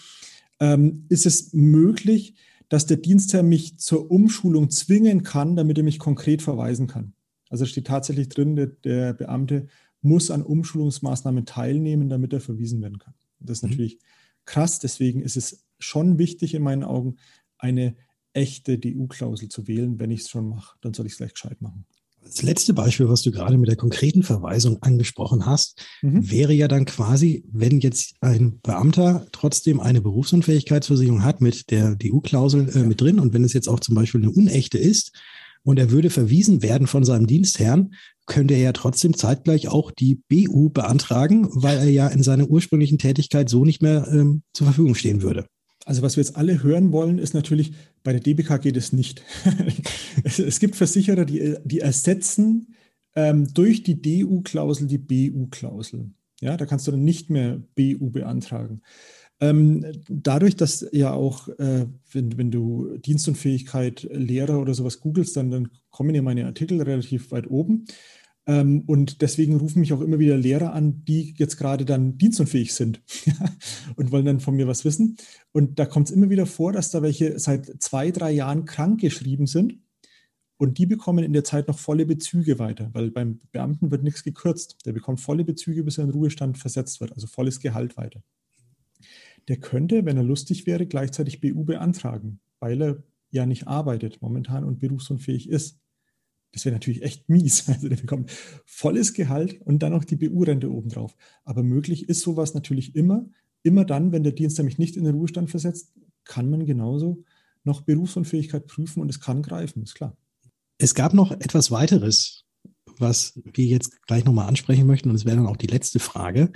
ähm, 0.59 1.05
ist 1.07 1.25
es 1.25 1.53
möglich, 1.53 2.35
dass 2.67 2.85
der 2.85 2.97
Dienstherr 2.97 3.43
mich 3.43 3.79
zur 3.79 4.11
Umschulung 4.11 4.69
zwingen 4.69 5.23
kann, 5.23 5.55
damit 5.55 5.77
er 5.77 5.85
mich 5.85 5.97
konkret 5.97 6.41
verweisen 6.41 6.87
kann. 6.87 7.13
Also 7.49 7.65
steht 7.65 7.87
tatsächlich 7.87 8.27
drin, 8.27 8.57
der, 8.57 8.67
der 8.67 9.13
Beamte 9.13 9.67
muss 10.01 10.29
an 10.29 10.43
Umschulungsmaßnahmen 10.43 11.45
teilnehmen, 11.45 12.09
damit 12.09 12.33
er 12.33 12.41
verwiesen 12.41 12.81
werden 12.81 12.99
kann. 12.99 13.13
Das 13.39 13.59
ist 13.59 13.63
mhm. 13.63 13.69
natürlich 13.69 13.99
krass, 14.43 14.79
deswegen 14.79 15.21
ist 15.21 15.37
es 15.37 15.66
schon 15.79 16.17
wichtig 16.17 16.53
in 16.53 16.63
meinen 16.63 16.83
Augen, 16.83 17.17
eine 17.57 17.95
echte 18.33 18.77
DU-Klausel 18.77 19.49
zu 19.49 19.67
wählen. 19.67 19.99
Wenn 19.99 20.11
ich 20.11 20.21
es 20.21 20.29
schon 20.29 20.49
mache, 20.49 20.77
dann 20.81 20.93
soll 20.93 21.05
ich 21.05 21.13
es 21.13 21.17
gleich 21.17 21.33
gescheit 21.33 21.61
machen. 21.61 21.85
Das 22.23 22.41
letzte 22.41 22.73
Beispiel, 22.73 23.07
was 23.07 23.21
du 23.21 23.31
gerade 23.31 23.57
mit 23.57 23.69
der 23.69 23.77
konkreten 23.77 24.21
Verweisung 24.21 24.81
angesprochen 24.81 25.45
hast, 25.45 25.85
mhm. 26.01 26.29
wäre 26.29 26.53
ja 26.53 26.67
dann 26.67 26.85
quasi, 26.85 27.45
wenn 27.51 27.79
jetzt 27.79 28.15
ein 28.19 28.59
Beamter 28.61 29.25
trotzdem 29.31 29.79
eine 29.79 30.01
Berufsunfähigkeitsversicherung 30.01 31.23
hat 31.23 31.41
mit 31.41 31.71
der 31.71 31.95
DU-Klausel 31.95 32.69
äh, 32.75 32.79
mit 32.79 32.99
drin 32.99 33.19
und 33.19 33.33
wenn 33.33 33.43
es 33.43 33.53
jetzt 33.53 33.69
auch 33.69 33.79
zum 33.79 33.95
Beispiel 33.95 34.21
eine 34.21 34.31
unechte 34.31 34.77
ist 34.77 35.13
und 35.63 35.79
er 35.79 35.89
würde 35.89 36.09
verwiesen 36.09 36.61
werden 36.61 36.87
von 36.87 37.05
seinem 37.05 37.27
Dienstherrn, 37.27 37.93
könnte 38.25 38.55
er 38.55 38.59
ja 38.59 38.73
trotzdem 38.73 39.15
zeitgleich 39.15 39.69
auch 39.69 39.91
die 39.91 40.21
BU 40.27 40.69
beantragen, 40.69 41.47
weil 41.51 41.77
er 41.77 41.89
ja 41.89 42.07
in 42.07 42.23
seiner 42.23 42.49
ursprünglichen 42.49 42.97
Tätigkeit 42.97 43.49
so 43.49 43.63
nicht 43.63 43.81
mehr 43.81 44.05
ähm, 44.11 44.43
zur 44.53 44.65
Verfügung 44.65 44.95
stehen 44.95 45.21
würde. 45.21 45.47
Also 45.87 46.01
was 46.01 46.17
wir 46.17 46.21
jetzt 46.21 46.35
alle 46.35 46.63
hören 46.63 46.91
wollen, 46.91 47.17
ist 47.17 47.33
natürlich, 47.33 47.71
bei 48.03 48.11
der 48.11 48.19
DBK 48.19 48.61
geht 48.61 48.75
es 48.75 48.91
nicht. 48.91 49.23
es, 50.25 50.59
gibt 50.59 50.75
Versicherer, 50.75 51.23
die, 51.23 51.55
die 51.63 51.79
ersetzen 51.79 52.75
ähm, 53.15 53.47
durch 53.53 53.83
die 53.83 54.01
DU-Klausel 54.01 54.87
die 54.87 54.97
BU-Klausel. 54.97 56.11
Ja, 56.41 56.57
da 56.57 56.65
kannst 56.65 56.87
du 56.87 56.91
dann 56.91 57.05
nicht 57.05 57.29
mehr 57.29 57.61
BU 57.75 58.09
beantragen. 58.09 58.81
Ähm, 59.39 59.85
dadurch, 60.09 60.57
dass 60.57 60.85
ja 60.91 61.13
auch, 61.13 61.47
äh, 61.57 61.85
wenn, 62.11 62.37
wenn 62.37 62.51
du 62.51 62.97
Dienstunfähigkeit 62.97 64.09
Lehrer 64.11 64.59
oder 64.59 64.73
sowas 64.73 64.99
googelst, 64.99 65.37
dann, 65.37 65.51
dann 65.51 65.69
kommen 65.89 66.13
ja 66.13 66.21
meine 66.21 66.47
Artikel 66.47 66.81
relativ 66.81 67.31
weit 67.31 67.49
oben. 67.49 67.85
Ähm, 68.47 68.83
und 68.87 69.21
deswegen 69.21 69.57
rufen 69.57 69.81
mich 69.81 69.93
auch 69.93 70.01
immer 70.01 70.19
wieder 70.19 70.37
Lehrer 70.37 70.73
an, 70.73 71.03
die 71.05 71.35
jetzt 71.37 71.57
gerade 71.57 71.85
dann 71.85 72.17
dienstunfähig 72.17 72.73
sind 72.73 73.01
und 73.97 74.11
wollen 74.11 74.25
dann 74.25 74.39
von 74.39 74.55
mir 74.55 74.67
was 74.67 74.85
wissen. 74.85 75.17
Und 75.51 75.77
da 75.79 75.85
kommt 75.85 76.07
es 76.07 76.15
immer 76.15 76.29
wieder 76.29 76.45
vor, 76.45 76.71
dass 76.71 76.89
da 76.89 77.01
welche 77.01 77.37
seit 77.39 77.83
zwei, 77.83 78.09
drei 78.09 78.31
Jahren 78.31 78.65
krank 78.65 79.01
geschrieben 79.01 79.47
sind. 79.47 79.79
Und 80.59 80.79
die 80.79 80.87
bekommen 80.87 81.23
in 81.23 81.33
der 81.33 81.43
Zeit 81.43 81.67
noch 81.67 81.77
volle 81.77 82.07
Bezüge 82.07 82.57
weiter, 82.57 82.89
weil 82.93 83.11
beim 83.11 83.41
Beamten 83.51 83.91
wird 83.91 84.01
nichts 84.01 84.23
gekürzt. 84.23 84.77
Der 84.85 84.93
bekommt 84.93 85.21
volle 85.21 85.43
Bezüge, 85.43 85.83
bis 85.83 85.99
er 85.99 86.05
in 86.05 86.09
Ruhestand 86.09 86.57
versetzt 86.57 86.99
wird, 86.99 87.11
also 87.13 87.27
volles 87.27 87.59
Gehalt 87.59 87.95
weiter. 87.95 88.23
Der 89.49 89.57
könnte, 89.57 90.05
wenn 90.05 90.17
er 90.17 90.23
lustig 90.23 90.65
wäre, 90.65 90.87
gleichzeitig 90.87 91.41
BU 91.41 91.63
beantragen, 91.63 92.39
weil 92.59 92.81
er 92.81 93.03
ja 93.29 93.45
nicht 93.45 93.67
arbeitet 93.67 94.21
momentan 94.21 94.63
und 94.63 94.79
berufsunfähig 94.79 95.47
ist. 95.47 95.79
Das 96.57 96.65
wäre 96.65 96.73
natürlich 96.73 97.03
echt 97.03 97.29
mies. 97.29 97.67
Also 97.67 97.87
der 97.87 97.97
bekommt 97.97 98.31
volles 98.65 99.13
Gehalt 99.13 99.61
und 99.61 99.83
dann 99.83 99.91
noch 99.91 100.03
die 100.03 100.15
BU-Rente 100.15 100.71
obendrauf. 100.71 101.15
Aber 101.43 101.61
möglich 101.61 102.09
ist 102.09 102.21
sowas 102.21 102.55
natürlich 102.55 102.95
immer. 102.95 103.25
Immer 103.61 103.85
dann, 103.85 104.11
wenn 104.11 104.23
der 104.23 104.31
Dienst 104.31 104.57
nämlich 104.57 104.79
nicht 104.79 104.97
in 104.97 105.03
den 105.03 105.15
Ruhestand 105.15 105.51
versetzt, 105.51 105.93
kann 106.23 106.49
man 106.49 106.65
genauso 106.65 107.23
noch 107.63 107.81
Berufsunfähigkeit 107.81 108.65
prüfen 108.65 109.01
und 109.01 109.09
es 109.09 109.19
kann 109.19 109.43
greifen, 109.43 109.83
ist 109.83 109.93
klar. 109.93 110.17
Es 110.79 110.95
gab 110.95 111.13
noch 111.13 111.31
etwas 111.31 111.69
weiteres, 111.69 112.45
was 112.97 113.39
wir 113.53 113.65
jetzt 113.65 114.01
gleich 114.07 114.25
nochmal 114.25 114.47
ansprechen 114.47 114.87
möchten 114.87 115.09
und 115.09 115.15
es 115.15 115.25
wäre 115.25 115.35
dann 115.37 115.47
auch 115.47 115.57
die 115.57 115.67
letzte 115.67 115.99
Frage. 115.99 116.51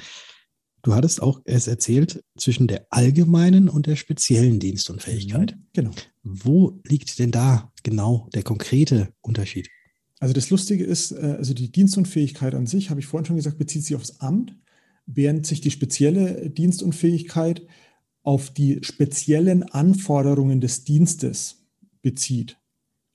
Du 0.82 0.96
hattest 0.96 1.22
auch 1.22 1.42
es 1.46 1.68
erzählt 1.68 2.24
zwischen 2.38 2.68
der 2.68 2.88
allgemeinen 2.90 3.70
und 3.70 3.86
der 3.86 3.98
speziellen 3.98 4.60
Dienstunfähigkeit. 4.60 5.56
Mhm, 5.56 5.68
genau. 5.74 5.92
Wo 6.24 6.82
liegt 6.86 7.20
denn 7.20 7.32
da 7.32 7.72
genau 7.84 8.30
der 8.34 8.42
konkrete 8.42 9.14
Unterschied? 9.22 9.70
Also 10.22 10.36
das 10.36 10.52
Lustige 10.52 10.84
ist, 10.84 11.12
äh, 11.12 11.36
also 11.38 11.54
die 11.54 11.72
Dienstunfähigkeit 11.72 12.54
an 12.54 12.68
sich, 12.68 12.92
habe 12.92 13.00
ich 13.00 13.08
vorhin 13.08 13.26
schon 13.26 13.36
gesagt, 13.36 13.58
bezieht 13.58 13.84
sich 13.84 13.96
aufs 13.96 14.22
Amt, 14.22 14.56
während 15.08 15.48
sich 15.48 15.62
die 15.62 15.72
spezielle 15.72 16.50
Dienstunfähigkeit 16.50 17.64
auf 18.22 18.52
die 18.52 18.80
speziellen 18.84 19.64
Anforderungen 19.64 20.62
des 20.62 20.84
Dienstes 20.84 21.66
bezieht. 22.04 22.58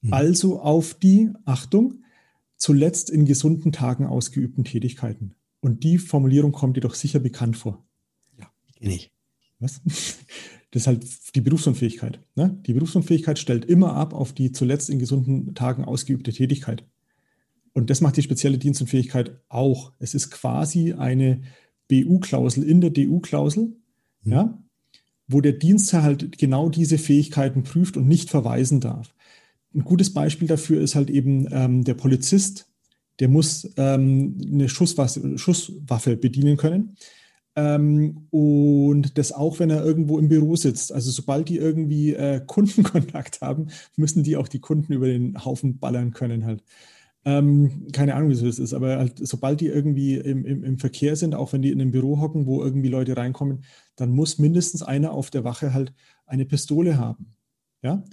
Mhm. 0.03 0.13
Also 0.13 0.61
auf 0.61 0.95
die, 0.95 1.31
Achtung, 1.45 2.03
zuletzt 2.57 3.09
in 3.09 3.25
gesunden 3.25 3.71
Tagen 3.71 4.05
ausgeübten 4.05 4.65
Tätigkeiten. 4.65 5.37
Und 5.61 5.85
die 5.85 5.99
Formulierung 5.99 6.51
kommt 6.51 6.77
dir 6.77 6.81
doch 6.81 6.95
sicher 6.95 7.21
bekannt 7.21 7.57
vor. 7.57 7.87
Ja, 8.37 8.51
kenne 8.79 8.95
ich. 8.95 9.13
Was? 9.61 9.81
Das 10.73 10.83
ist 10.83 10.87
halt 10.89 11.07
die 11.37 11.41
Berufsunfähigkeit. 11.41 12.21
Ne? 12.35 12.61
Die 12.67 12.75
Berufsunfähigkeit 12.75 13.39
stellt 13.39 13.65
immer 13.65 13.95
ab 13.95 14.13
auf 14.13 14.35
die 14.35 14.53
zuletzt 14.53 14.91
in 14.91 14.99
gesunden 14.99 15.55
Tagen 15.55 15.85
ausgeübte 15.85 16.33
Tätigkeit. 16.33 16.85
Und 17.77 17.91
das 17.91 18.01
macht 18.01 18.17
die 18.17 18.23
spezielle 18.23 18.57
Dienstunfähigkeit 18.57 19.39
auch. 19.51 19.93
Es 19.99 20.15
ist 20.15 20.31
quasi 20.31 20.95
eine 20.95 21.43
BU-Klausel 21.89 22.65
in 22.65 22.81
der 22.81 22.89
DU-Klausel, 22.89 23.77
mhm. 24.23 24.33
ja, 24.33 24.59
wo 25.29 25.43
der 25.43 25.53
Dienstherr 25.53 26.03
halt 26.03 26.39
genau 26.39 26.71
diese 26.71 26.97
Fähigkeiten 26.97 27.65
prüft 27.65 27.99
und 27.99 28.09
nicht 28.09 28.31
verweisen 28.31 28.81
darf. 28.81 29.15
Ein 29.75 29.85
gutes 29.85 30.15
Beispiel 30.15 30.49
dafür 30.49 30.81
ist 30.81 30.95
halt 30.95 31.11
eben 31.11 31.49
ähm, 31.51 31.85
der 31.85 31.93
Polizist, 31.93 32.67
der 33.21 33.29
muss 33.29 33.71
ähm, 33.77 34.39
eine 34.51 34.71
Schusswaffe, 34.71 35.37
Schusswaffe 35.37 36.17
bedienen 36.17 36.57
können. 36.57 36.97
Ähm, 37.57 38.27
und 38.31 39.19
das 39.19 39.33
auch, 39.33 39.59
wenn 39.59 39.69
er 39.69 39.85
irgendwo 39.85 40.19
im 40.19 40.31
Büro 40.31 40.57
sitzt. 40.57 40.93
Also 40.93 41.11
sobald 41.11 41.51
die 41.51 41.59
irgendwie 41.59 42.15
äh, 42.15 42.41
Kundenkontakt 42.47 43.43
haben, 43.43 43.67
müssen 43.97 44.23
die 44.23 44.39
auch 44.39 44.49
die 44.49 44.61
Kunden 44.61 44.95
über 44.95 45.09
den 45.09 45.45
Haufen 45.45 45.79
ballern 45.79 46.13
können 46.15 46.47
halt. 46.47 46.63
Ähm, 47.27 47.89
keine 47.93 48.15
Ahnung, 48.15 48.31
wieso 48.31 48.47
das 48.47 48.61
ist, 48.61 48.73
aber 48.73 48.99
halt, 48.99 49.19
sobald 49.19 49.61
die 49.61 49.67
irgendwie 49.67 50.15
im, 50.15 50.45
im, 50.45 50.63
im, 50.63 50.79
Verkehr 50.79 51.17
sind, 51.17 51.35
auch 51.35 51.53
wenn 51.53 51.61
die 51.61 51.73
in 51.73 51.81
einem 51.81 51.91
Büro 51.91 52.21
hocken, 52.21 52.47
wo 52.47 52.63
irgendwie 52.63 52.89
Leute 52.89 53.17
reinkommen, 53.17 53.65
dann 53.97 54.11
muss 54.11 54.39
mindestens 54.39 54.85
einer 54.85 55.11
auf 55.11 55.31
der 55.31 55.43
Wache 55.43 55.75
halt 55.75 55.93
eine 56.25 56.45
Pistole 56.45 56.99
haben. 56.99 57.33
Ja? 57.83 58.05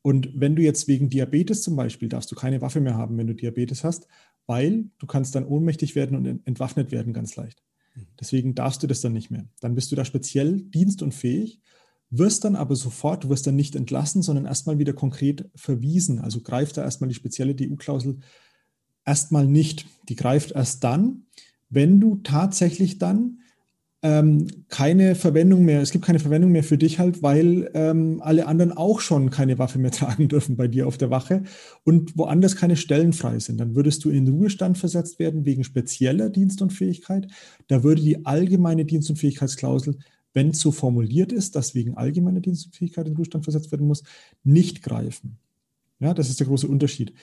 Und 0.00 0.30
wenn 0.34 0.56
du 0.56 0.62
jetzt 0.62 0.88
wegen 0.88 1.10
Diabetes 1.10 1.62
zum 1.62 1.76
Beispiel, 1.76 2.08
darfst 2.08 2.32
du 2.32 2.36
keine 2.36 2.62
Waffe 2.62 2.80
mehr 2.80 2.94
haben, 2.94 3.18
wenn 3.18 3.26
du 3.26 3.34
Diabetes 3.34 3.84
hast, 3.84 4.08
weil 4.46 4.88
du 4.98 5.06
kannst 5.06 5.34
dann 5.34 5.44
ohnmächtig 5.44 5.94
werden 5.94 6.16
und 6.16 6.46
entwaffnet 6.46 6.90
werden 6.90 7.12
ganz 7.12 7.36
leicht. 7.36 7.62
Mhm. 7.94 8.06
Deswegen 8.18 8.54
darfst 8.54 8.82
du 8.82 8.86
das 8.86 9.02
dann 9.02 9.12
nicht 9.12 9.30
mehr. 9.30 9.46
Dann 9.60 9.74
bist 9.74 9.92
du 9.92 9.96
da 9.96 10.06
speziell 10.06 10.62
dienstunfähig, 10.62 11.60
wirst 12.08 12.44
dann 12.44 12.56
aber 12.56 12.76
sofort, 12.76 13.24
du 13.24 13.28
wirst 13.28 13.46
dann 13.46 13.56
nicht 13.56 13.76
entlassen, 13.76 14.22
sondern 14.22 14.46
erstmal 14.46 14.78
wieder 14.78 14.94
konkret 14.94 15.50
verwiesen. 15.54 16.20
Also 16.20 16.40
greift 16.40 16.78
da 16.78 16.82
erstmal 16.82 17.08
die 17.08 17.14
spezielle 17.14 17.54
DU-Klausel 17.54 18.20
erstmal 19.04 19.46
nicht. 19.46 19.86
Die 20.08 20.16
greift 20.16 20.52
erst 20.52 20.84
dann, 20.84 21.24
wenn 21.70 22.00
du 22.00 22.16
tatsächlich 22.22 22.98
dann 22.98 23.38
ähm, 24.04 24.48
keine 24.68 25.14
Verwendung 25.14 25.64
mehr, 25.64 25.80
es 25.80 25.90
gibt 25.90 26.04
keine 26.04 26.18
Verwendung 26.18 26.52
mehr 26.52 26.62
für 26.62 26.76
dich 26.76 26.98
halt, 26.98 27.22
weil 27.22 27.70
ähm, 27.72 28.20
alle 28.22 28.46
anderen 28.46 28.70
auch 28.70 29.00
schon 29.00 29.30
keine 29.30 29.58
Waffe 29.58 29.78
mehr 29.78 29.90
tragen 29.92 30.28
dürfen 30.28 30.56
bei 30.56 30.68
dir 30.68 30.86
auf 30.86 30.98
der 30.98 31.08
Wache 31.08 31.42
und 31.84 32.16
woanders 32.18 32.54
keine 32.54 32.76
Stellen 32.76 33.14
frei 33.14 33.38
sind. 33.38 33.58
Dann 33.58 33.74
würdest 33.74 34.04
du 34.04 34.10
in 34.10 34.26
den 34.26 34.34
Ruhestand 34.34 34.76
versetzt 34.76 35.18
werden 35.18 35.46
wegen 35.46 35.64
spezieller 35.64 36.28
Dienstunfähigkeit. 36.28 37.28
Da 37.68 37.82
würde 37.82 38.02
die 38.02 38.26
allgemeine 38.26 38.84
Dienstunfähigkeitsklausel, 38.84 39.96
wenn 40.34 40.50
es 40.50 40.60
so 40.60 40.70
formuliert 40.70 41.32
ist, 41.32 41.56
dass 41.56 41.74
wegen 41.74 41.96
allgemeiner 41.96 42.40
Dienstunfähigkeit 42.40 43.08
in 43.08 43.16
Ruhestand 43.16 43.44
versetzt 43.44 43.72
werden 43.72 43.86
muss, 43.86 44.02
nicht 44.42 44.82
greifen. 44.82 45.38
Ja, 45.98 46.12
das 46.12 46.28
ist 46.28 46.40
der 46.40 46.46
große 46.46 46.68
Unterschied. 46.68 47.14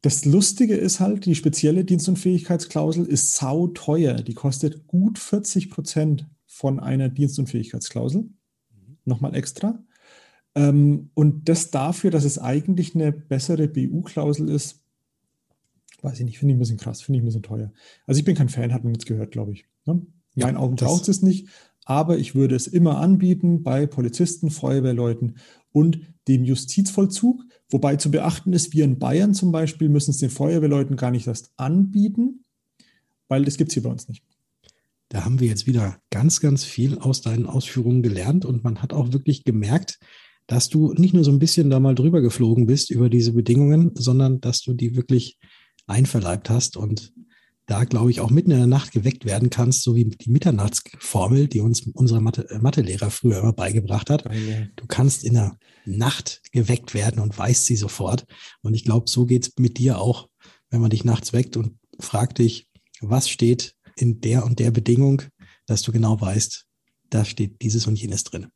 Das 0.00 0.24
Lustige 0.24 0.76
ist 0.76 1.00
halt, 1.00 1.24
die 1.24 1.34
spezielle 1.34 1.84
Dienstunfähigkeitsklausel 1.84 3.04
ist 3.04 3.34
sauteuer. 3.34 4.14
Die 4.14 4.34
kostet 4.34 4.86
gut 4.86 5.18
40 5.18 5.70
Prozent 5.70 6.26
von 6.46 6.78
einer 6.78 7.08
Dienstunfähigkeitsklausel. 7.08 8.22
Mhm. 8.22 8.98
Nochmal 9.04 9.34
extra. 9.34 9.82
Ähm, 10.54 11.10
und 11.14 11.48
das 11.48 11.70
dafür, 11.70 12.10
dass 12.10 12.24
es 12.24 12.38
eigentlich 12.38 12.94
eine 12.94 13.12
bessere 13.12 13.68
BU-Klausel 13.68 14.48
ist, 14.48 14.84
weiß 16.02 16.20
ich 16.20 16.24
nicht, 16.24 16.38
finde 16.38 16.52
ich 16.52 16.56
ein 16.56 16.60
bisschen 16.60 16.78
krass, 16.78 17.02
finde 17.02 17.18
ich 17.18 17.22
ein 17.22 17.26
bisschen 17.26 17.42
teuer. 17.42 17.72
Also 18.06 18.18
ich 18.18 18.24
bin 18.24 18.36
kein 18.36 18.48
Fan, 18.48 18.72
hat 18.72 18.84
man 18.84 18.94
jetzt 18.94 19.06
gehört, 19.06 19.32
glaube 19.32 19.52
ich. 19.52 19.66
Ne? 19.84 19.94
In 20.34 20.40
ja, 20.40 20.46
meinen 20.46 20.56
Augen 20.56 20.76
braucht 20.76 21.08
es 21.08 21.22
nicht, 21.22 21.48
aber 21.84 22.18
ich 22.18 22.34
würde 22.34 22.54
es 22.54 22.66
immer 22.66 22.98
anbieten 22.98 23.62
bei 23.62 23.86
Polizisten, 23.86 24.50
Feuerwehrleuten 24.50 25.38
und 25.72 26.00
dem 26.28 26.44
Justizvollzug. 26.44 27.44
Wobei 27.70 27.96
zu 27.96 28.10
beachten 28.10 28.52
ist, 28.52 28.72
wir 28.72 28.84
in 28.84 28.98
Bayern 28.98 29.34
zum 29.34 29.52
Beispiel 29.52 29.88
müssen 29.88 30.10
es 30.10 30.18
den 30.18 30.30
Feuerwehrleuten 30.30 30.96
gar 30.96 31.10
nicht 31.10 31.26
erst 31.26 31.52
anbieten, 31.56 32.44
weil 33.28 33.44
das 33.44 33.56
gibt 33.56 33.70
es 33.70 33.74
hier 33.74 33.82
bei 33.82 33.90
uns 33.90 34.08
nicht. 34.08 34.24
Da 35.10 35.24
haben 35.24 35.40
wir 35.40 35.48
jetzt 35.48 35.66
wieder 35.66 35.98
ganz, 36.10 36.40
ganz 36.40 36.64
viel 36.64 36.98
aus 36.98 37.22
deinen 37.22 37.46
Ausführungen 37.46 38.02
gelernt 38.02 38.44
und 38.44 38.62
man 38.64 38.82
hat 38.82 38.92
auch 38.92 39.12
wirklich 39.12 39.44
gemerkt, 39.44 39.98
dass 40.46 40.68
du 40.68 40.92
nicht 40.94 41.14
nur 41.14 41.24
so 41.24 41.30
ein 41.30 41.38
bisschen 41.38 41.70
da 41.70 41.80
mal 41.80 41.94
drüber 41.94 42.20
geflogen 42.20 42.66
bist 42.66 42.90
über 42.90 43.08
diese 43.10 43.32
Bedingungen, 43.32 43.92
sondern 43.94 44.40
dass 44.40 44.62
du 44.62 44.72
die 44.72 44.96
wirklich 44.96 45.38
einverleibt 45.86 46.50
hast 46.50 46.76
und 46.76 47.12
da, 47.68 47.84
glaube 47.84 48.10
ich, 48.10 48.20
auch 48.20 48.30
mitten 48.30 48.50
in 48.50 48.56
der 48.56 48.66
Nacht 48.66 48.92
geweckt 48.92 49.26
werden 49.26 49.50
kannst, 49.50 49.82
so 49.82 49.94
wie 49.94 50.06
die 50.06 50.30
Mitternachtsformel, 50.30 51.48
die 51.48 51.60
uns 51.60 51.86
unser 51.92 52.18
Mathe, 52.20 52.48
äh, 52.48 52.58
Mathelehrer 52.58 53.10
früher 53.10 53.40
immer 53.40 53.52
beigebracht 53.52 54.08
hat. 54.08 54.24
Du 54.76 54.86
kannst 54.86 55.22
in 55.22 55.34
der 55.34 55.58
Nacht 55.84 56.40
geweckt 56.50 56.94
werden 56.94 57.20
und 57.20 57.36
weißt 57.36 57.66
sie 57.66 57.76
sofort. 57.76 58.24
Und 58.62 58.72
ich 58.72 58.84
glaube, 58.84 59.10
so 59.10 59.26
geht 59.26 59.46
es 59.46 59.52
mit 59.58 59.76
dir 59.76 60.00
auch, 60.00 60.28
wenn 60.70 60.80
man 60.80 60.88
dich 60.88 61.04
nachts 61.04 61.34
weckt 61.34 61.58
und 61.58 61.78
fragt 62.00 62.38
dich, 62.38 62.68
was 63.02 63.28
steht 63.28 63.74
in 63.96 64.22
der 64.22 64.46
und 64.46 64.58
der 64.60 64.70
Bedingung, 64.70 65.22
dass 65.66 65.82
du 65.82 65.92
genau 65.92 66.18
weißt, 66.18 66.64
da 67.10 67.26
steht 67.26 67.60
dieses 67.60 67.86
und 67.86 68.00
jenes 68.00 68.24
drin. 68.24 68.46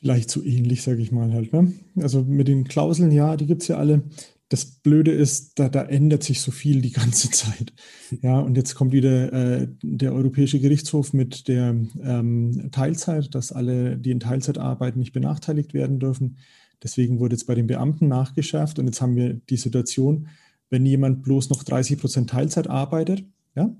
Vielleicht 0.00 0.30
so 0.30 0.42
ähnlich, 0.42 0.82
sage 0.82 1.02
ich 1.02 1.12
mal 1.12 1.32
halt. 1.32 1.52
Ne? 1.52 1.74
Also 1.96 2.24
mit 2.24 2.48
den 2.48 2.64
Klauseln, 2.64 3.12
ja, 3.12 3.36
die 3.36 3.46
gibt 3.46 3.60
es 3.62 3.68
ja 3.68 3.76
alle. 3.76 4.04
Das 4.52 4.66
Blöde 4.66 5.12
ist, 5.12 5.58
da, 5.58 5.70
da, 5.70 5.82
ändert 5.82 6.22
sich 6.22 6.42
so 6.42 6.50
viel 6.50 6.82
die 6.82 6.92
ganze 6.92 7.30
Zeit. 7.30 7.72
Ja, 8.20 8.38
und 8.38 8.54
jetzt 8.54 8.74
kommt 8.74 8.92
wieder 8.92 9.32
äh, 9.32 9.68
der 9.82 10.12
Europäische 10.12 10.60
Gerichtshof 10.60 11.14
mit 11.14 11.48
der 11.48 11.74
ähm, 12.02 12.68
Teilzeit, 12.70 13.34
dass 13.34 13.50
alle, 13.50 13.96
die 13.96 14.10
in 14.10 14.20
Teilzeit 14.20 14.58
arbeiten, 14.58 14.98
nicht 14.98 15.14
benachteiligt 15.14 15.72
werden 15.72 15.98
dürfen. 15.98 16.36
Deswegen 16.82 17.18
wurde 17.18 17.34
jetzt 17.34 17.46
bei 17.46 17.54
den 17.54 17.66
Beamten 17.66 18.08
nachgeschärft 18.08 18.78
und 18.78 18.84
jetzt 18.84 19.00
haben 19.00 19.16
wir 19.16 19.40
die 19.48 19.56
Situation, 19.56 20.28
wenn 20.68 20.84
jemand 20.84 21.22
bloß 21.22 21.48
noch 21.48 21.62
30 21.62 21.98
Prozent 21.98 22.28
Teilzeit 22.28 22.68
arbeitet, 22.68 23.24
ja, 23.54 23.74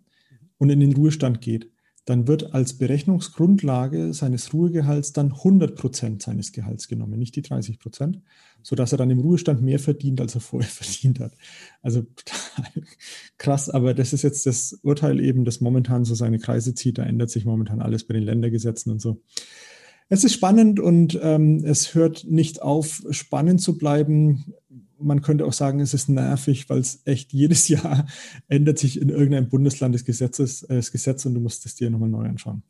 und 0.56 0.70
in 0.70 0.80
den 0.80 0.94
Ruhestand 0.94 1.42
geht, 1.42 1.70
dann 2.04 2.26
wird 2.26 2.52
als 2.52 2.78
Berechnungsgrundlage 2.78 4.12
seines 4.12 4.52
Ruhegehalts 4.52 5.12
dann 5.12 5.32
100 5.32 5.76
Prozent 5.76 6.22
seines 6.22 6.52
Gehalts 6.52 6.88
genommen, 6.88 7.18
nicht 7.18 7.36
die 7.36 7.42
30 7.42 7.78
Prozent, 7.78 8.20
sodass 8.62 8.92
er 8.92 8.98
dann 8.98 9.10
im 9.10 9.20
Ruhestand 9.20 9.62
mehr 9.62 9.78
verdient, 9.78 10.20
als 10.20 10.34
er 10.34 10.40
vorher 10.40 10.70
verdient 10.70 11.20
hat. 11.20 11.32
Also 11.80 12.04
krass, 13.38 13.70
aber 13.70 13.94
das 13.94 14.12
ist 14.12 14.22
jetzt 14.22 14.46
das 14.46 14.80
Urteil 14.82 15.20
eben, 15.20 15.44
das 15.44 15.60
momentan 15.60 16.04
so 16.04 16.14
seine 16.14 16.38
Kreise 16.38 16.74
zieht. 16.74 16.98
Da 16.98 17.04
ändert 17.04 17.30
sich 17.30 17.44
momentan 17.44 17.80
alles 17.80 18.04
bei 18.04 18.14
den 18.14 18.24
Ländergesetzen 18.24 18.90
und 18.90 19.00
so. 19.00 19.22
Es 20.08 20.24
ist 20.24 20.34
spannend 20.34 20.78
und 20.80 21.18
ähm, 21.22 21.64
es 21.64 21.94
hört 21.94 22.26
nicht 22.28 22.60
auf, 22.60 23.02
spannend 23.10 23.60
zu 23.60 23.78
bleiben 23.78 24.52
man 25.02 25.22
könnte 25.22 25.44
auch 25.46 25.52
sagen, 25.52 25.80
es 25.80 25.94
ist 25.94 26.08
nervig, 26.08 26.68
weil 26.68 26.78
es 26.78 27.00
echt 27.04 27.32
jedes 27.32 27.68
Jahr 27.68 28.06
ändert 28.48 28.78
sich 28.78 29.00
in 29.00 29.08
irgendeinem 29.08 29.48
Bundesland 29.48 29.94
des 29.94 30.04
Gesetzes, 30.04 30.62
äh, 30.64 30.76
das 30.76 30.92
Gesetz 30.92 31.26
und 31.26 31.34
du 31.34 31.40
musst 31.40 31.66
es 31.66 31.74
dir 31.74 31.90
nochmal 31.90 32.08
neu 32.08 32.24
anschauen. 32.24 32.62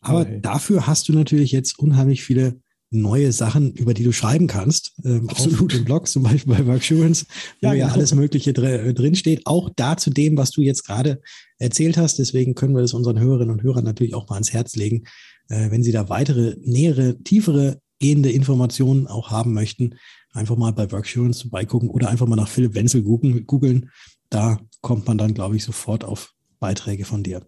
Aber, 0.00 0.20
Aber 0.20 0.30
dafür 0.38 0.86
hast 0.86 1.08
du 1.08 1.12
natürlich 1.12 1.52
jetzt 1.52 1.78
unheimlich 1.78 2.24
viele 2.24 2.60
neue 2.90 3.30
Sachen, 3.32 3.72
über 3.74 3.94
die 3.94 4.02
du 4.02 4.12
schreiben 4.12 4.48
kannst. 4.48 4.94
Ähm, 5.04 5.28
Absolut. 5.28 5.60
Auf 5.60 5.68
dem 5.68 5.84
Blog, 5.84 6.08
zum 6.08 6.24
Beispiel 6.24 6.54
bei 6.54 6.66
Worksurance, 6.66 7.24
wo 7.60 7.68
ja, 7.68 7.74
ja 7.74 7.84
genau. 7.84 7.96
alles 7.96 8.14
Mögliche 8.14 8.52
dr 8.52 8.68
äh, 8.68 8.94
drin 8.94 9.14
steht. 9.14 9.46
Auch 9.46 9.70
da 9.76 9.96
zu 9.96 10.10
dem, 10.10 10.36
was 10.36 10.50
du 10.50 10.62
jetzt 10.62 10.84
gerade 10.84 11.20
erzählt 11.58 11.96
hast. 11.96 12.18
Deswegen 12.18 12.54
können 12.54 12.74
wir 12.74 12.82
das 12.82 12.94
unseren 12.94 13.20
Hörerinnen 13.20 13.52
und 13.52 13.62
Hörern 13.62 13.84
natürlich 13.84 14.14
auch 14.14 14.28
mal 14.28 14.34
ans 14.34 14.52
Herz 14.52 14.74
legen, 14.74 15.04
äh, 15.48 15.70
wenn 15.70 15.84
sie 15.84 15.92
da 15.92 16.08
weitere, 16.08 16.56
nähere, 16.62 17.18
tiefere 17.22 17.80
gehende 18.00 18.32
Informationen 18.32 19.06
auch 19.06 19.30
haben 19.30 19.54
möchten, 19.54 19.94
einfach 20.32 20.56
mal 20.56 20.72
bei 20.72 20.90
Worksurance 20.90 21.42
vorbeigucken 21.42 21.88
oder 21.90 22.08
einfach 22.08 22.26
mal 22.26 22.36
nach 22.36 22.48
Philipp 22.48 22.74
Wenzel 22.74 23.02
googeln. 23.02 23.90
Da 24.30 24.58
kommt 24.80 25.06
man 25.06 25.18
dann, 25.18 25.34
glaube 25.34 25.56
ich, 25.56 25.64
sofort 25.64 26.04
auf 26.04 26.34
Beiträge 26.58 27.04
von 27.04 27.22
dir. 27.22 27.46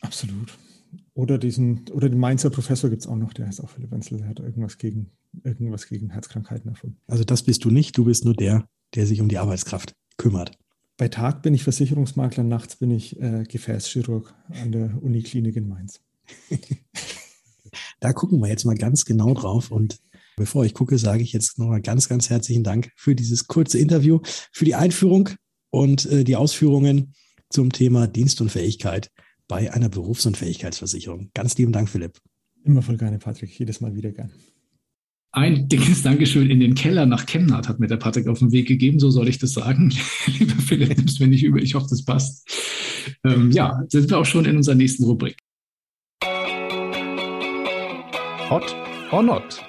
Absolut. 0.00 0.56
Oder 1.14 1.38
diesen, 1.38 1.88
oder 1.90 2.08
den 2.08 2.18
Mainzer 2.18 2.50
Professor 2.50 2.88
gibt 2.90 3.02
es 3.02 3.08
auch 3.08 3.16
noch, 3.16 3.32
der 3.32 3.48
heißt 3.48 3.62
auch 3.62 3.70
Philipp 3.70 3.90
Wenzel, 3.90 4.18
der 4.18 4.28
hat 4.28 4.38
irgendwas 4.38 4.78
gegen, 4.78 5.10
irgendwas 5.42 5.88
gegen 5.88 6.10
Herzkrankheiten 6.10 6.70
erfunden. 6.70 6.98
Also 7.08 7.24
das 7.24 7.42
bist 7.42 7.64
du 7.64 7.70
nicht, 7.70 7.98
du 7.98 8.04
bist 8.04 8.24
nur 8.24 8.34
der, 8.34 8.68
der 8.94 9.06
sich 9.06 9.20
um 9.20 9.28
die 9.28 9.38
Arbeitskraft 9.38 9.94
kümmert. 10.16 10.56
Bei 10.96 11.08
Tag 11.08 11.42
bin 11.42 11.54
ich 11.54 11.64
Versicherungsmakler, 11.64 12.44
nachts 12.44 12.76
bin 12.76 12.90
ich 12.90 13.20
äh, 13.20 13.44
Gefäßchirurg 13.44 14.34
an 14.62 14.72
der 14.72 15.02
Uniklinik 15.02 15.56
in 15.56 15.68
Mainz. 15.68 16.00
da 18.00 18.12
gucken 18.12 18.40
wir 18.40 18.48
jetzt 18.48 18.64
mal 18.64 18.76
ganz 18.76 19.04
genau 19.04 19.34
drauf 19.34 19.70
und 19.70 19.98
Bevor 20.38 20.64
ich 20.64 20.72
gucke, 20.72 20.98
sage 20.98 21.24
ich 21.24 21.32
jetzt 21.32 21.58
nochmal 21.58 21.80
ganz, 21.80 22.08
ganz 22.08 22.30
herzlichen 22.30 22.62
Dank 22.62 22.92
für 22.94 23.16
dieses 23.16 23.48
kurze 23.48 23.76
Interview, 23.80 24.20
für 24.52 24.64
die 24.64 24.76
Einführung 24.76 25.30
und 25.70 26.06
äh, 26.06 26.22
die 26.22 26.36
Ausführungen 26.36 27.12
zum 27.50 27.72
Thema 27.72 28.06
Dienstunfähigkeit 28.06 29.10
bei 29.48 29.72
einer 29.72 29.88
Berufsunfähigkeitsversicherung. 29.88 31.30
Ganz 31.34 31.58
lieben 31.58 31.72
Dank, 31.72 31.88
Philipp. 31.88 32.18
Immer 32.64 32.82
voll 32.82 32.98
gerne, 32.98 33.18
Patrick. 33.18 33.58
Jedes 33.58 33.80
Mal 33.80 33.96
wieder 33.96 34.12
gern. 34.12 34.30
Ein 35.32 35.68
dickes 35.68 36.02
Dankeschön 36.02 36.50
in 36.50 36.60
den 36.60 36.76
Keller 36.76 37.04
nach 37.04 37.26
Chemnat 37.26 37.68
hat 37.68 37.80
mir 37.80 37.88
der 37.88 37.96
Patrick 37.96 38.28
auf 38.28 38.38
den 38.38 38.52
Weg 38.52 38.68
gegeben, 38.68 39.00
so 39.00 39.10
soll 39.10 39.28
ich 39.28 39.38
das 39.38 39.54
sagen. 39.54 39.92
Lieber 40.38 40.54
Philipp, 40.54 40.96
nimm's 40.96 41.18
mir 41.18 41.26
nicht 41.26 41.42
über, 41.42 41.58
ich 41.58 41.74
hoffe, 41.74 41.88
das 41.90 42.04
passt. 42.04 42.48
Ähm, 43.24 43.50
ja, 43.50 43.82
sind 43.88 44.08
wir 44.08 44.18
auch 44.18 44.24
schon 44.24 44.44
in 44.44 44.56
unserer 44.56 44.76
nächsten 44.76 45.02
Rubrik. 45.02 45.36
Hot 48.50 48.74
or 49.12 49.22
not? 49.22 49.62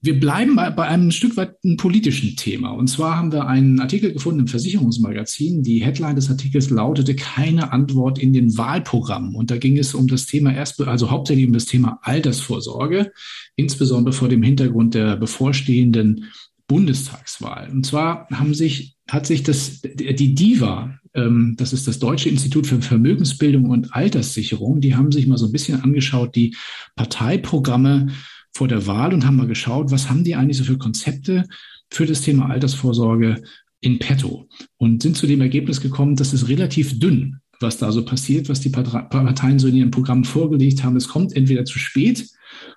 Wir 0.00 0.18
bleiben 0.18 0.54
bei, 0.54 0.70
bei 0.70 0.86
einem 0.86 1.10
Stück 1.10 1.36
weit 1.36 1.56
einem 1.64 1.76
politischen 1.76 2.36
Thema. 2.36 2.70
Und 2.70 2.86
zwar 2.86 3.16
haben 3.16 3.32
wir 3.32 3.48
einen 3.48 3.80
Artikel 3.80 4.12
gefunden 4.12 4.40
im 4.40 4.46
Versicherungsmagazin. 4.46 5.64
Die 5.64 5.82
Headline 5.82 6.14
des 6.14 6.30
Artikels 6.30 6.70
lautete 6.70 7.16
keine 7.16 7.72
Antwort 7.72 8.20
in 8.20 8.32
den 8.32 8.56
Wahlprogrammen. 8.56 9.34
Und 9.34 9.50
da 9.50 9.56
ging 9.56 9.76
es 9.76 9.94
um 9.94 10.06
das 10.06 10.26
Thema 10.26 10.54
erst, 10.54 10.80
also 10.82 11.10
hauptsächlich 11.10 11.46
um 11.46 11.52
das 11.52 11.66
Thema 11.66 11.98
Altersvorsorge, 12.02 13.10
insbesondere 13.56 14.12
vor 14.12 14.28
dem 14.28 14.44
Hintergrund 14.44 14.94
der 14.94 15.16
bevorstehenden 15.16 16.26
Bundestagswahl. 16.68 17.70
Und 17.70 17.86
zwar 17.86 18.28
haben 18.30 18.54
sich, 18.54 18.96
hat 19.10 19.26
sich 19.26 19.42
das, 19.42 19.82
die 19.82 20.34
DIVA, 20.34 20.96
ähm, 21.14 21.54
das 21.58 21.72
ist 21.72 21.86
das 21.86 21.98
Deutsche 21.98 22.28
Institut 22.28 22.66
für 22.66 22.80
Vermögensbildung 22.80 23.70
und 23.70 23.94
Alterssicherung, 23.94 24.80
die 24.80 24.94
haben 24.94 25.12
sich 25.12 25.26
mal 25.26 25.38
so 25.38 25.46
ein 25.46 25.52
bisschen 25.52 25.80
angeschaut, 25.80 26.34
die 26.34 26.56
Parteiprogramme 26.96 28.08
vor 28.52 28.68
der 28.68 28.86
Wahl 28.86 29.14
und 29.14 29.26
haben 29.26 29.36
mal 29.36 29.46
geschaut, 29.46 29.90
was 29.90 30.10
haben 30.10 30.24
die 30.24 30.34
eigentlich 30.34 30.58
so 30.58 30.64
für 30.64 30.78
Konzepte 30.78 31.44
für 31.90 32.06
das 32.06 32.22
Thema 32.22 32.50
Altersvorsorge 32.50 33.42
in 33.80 33.98
petto 33.98 34.48
und 34.78 35.02
sind 35.02 35.16
zu 35.16 35.26
dem 35.26 35.40
Ergebnis 35.40 35.80
gekommen, 35.80 36.16
dass 36.16 36.32
es 36.32 36.48
relativ 36.48 36.98
dünn, 36.98 37.40
was 37.60 37.78
da 37.78 37.92
so 37.92 38.04
passiert, 38.04 38.48
was 38.48 38.60
die 38.60 38.70
Parteien 38.70 39.58
so 39.58 39.68
in 39.68 39.76
ihrem 39.76 39.90
Programm 39.90 40.24
vorgelegt 40.24 40.84
haben. 40.84 40.96
Es 40.96 41.08
kommt 41.08 41.34
entweder 41.34 41.64
zu 41.64 41.78
spät 41.78 42.28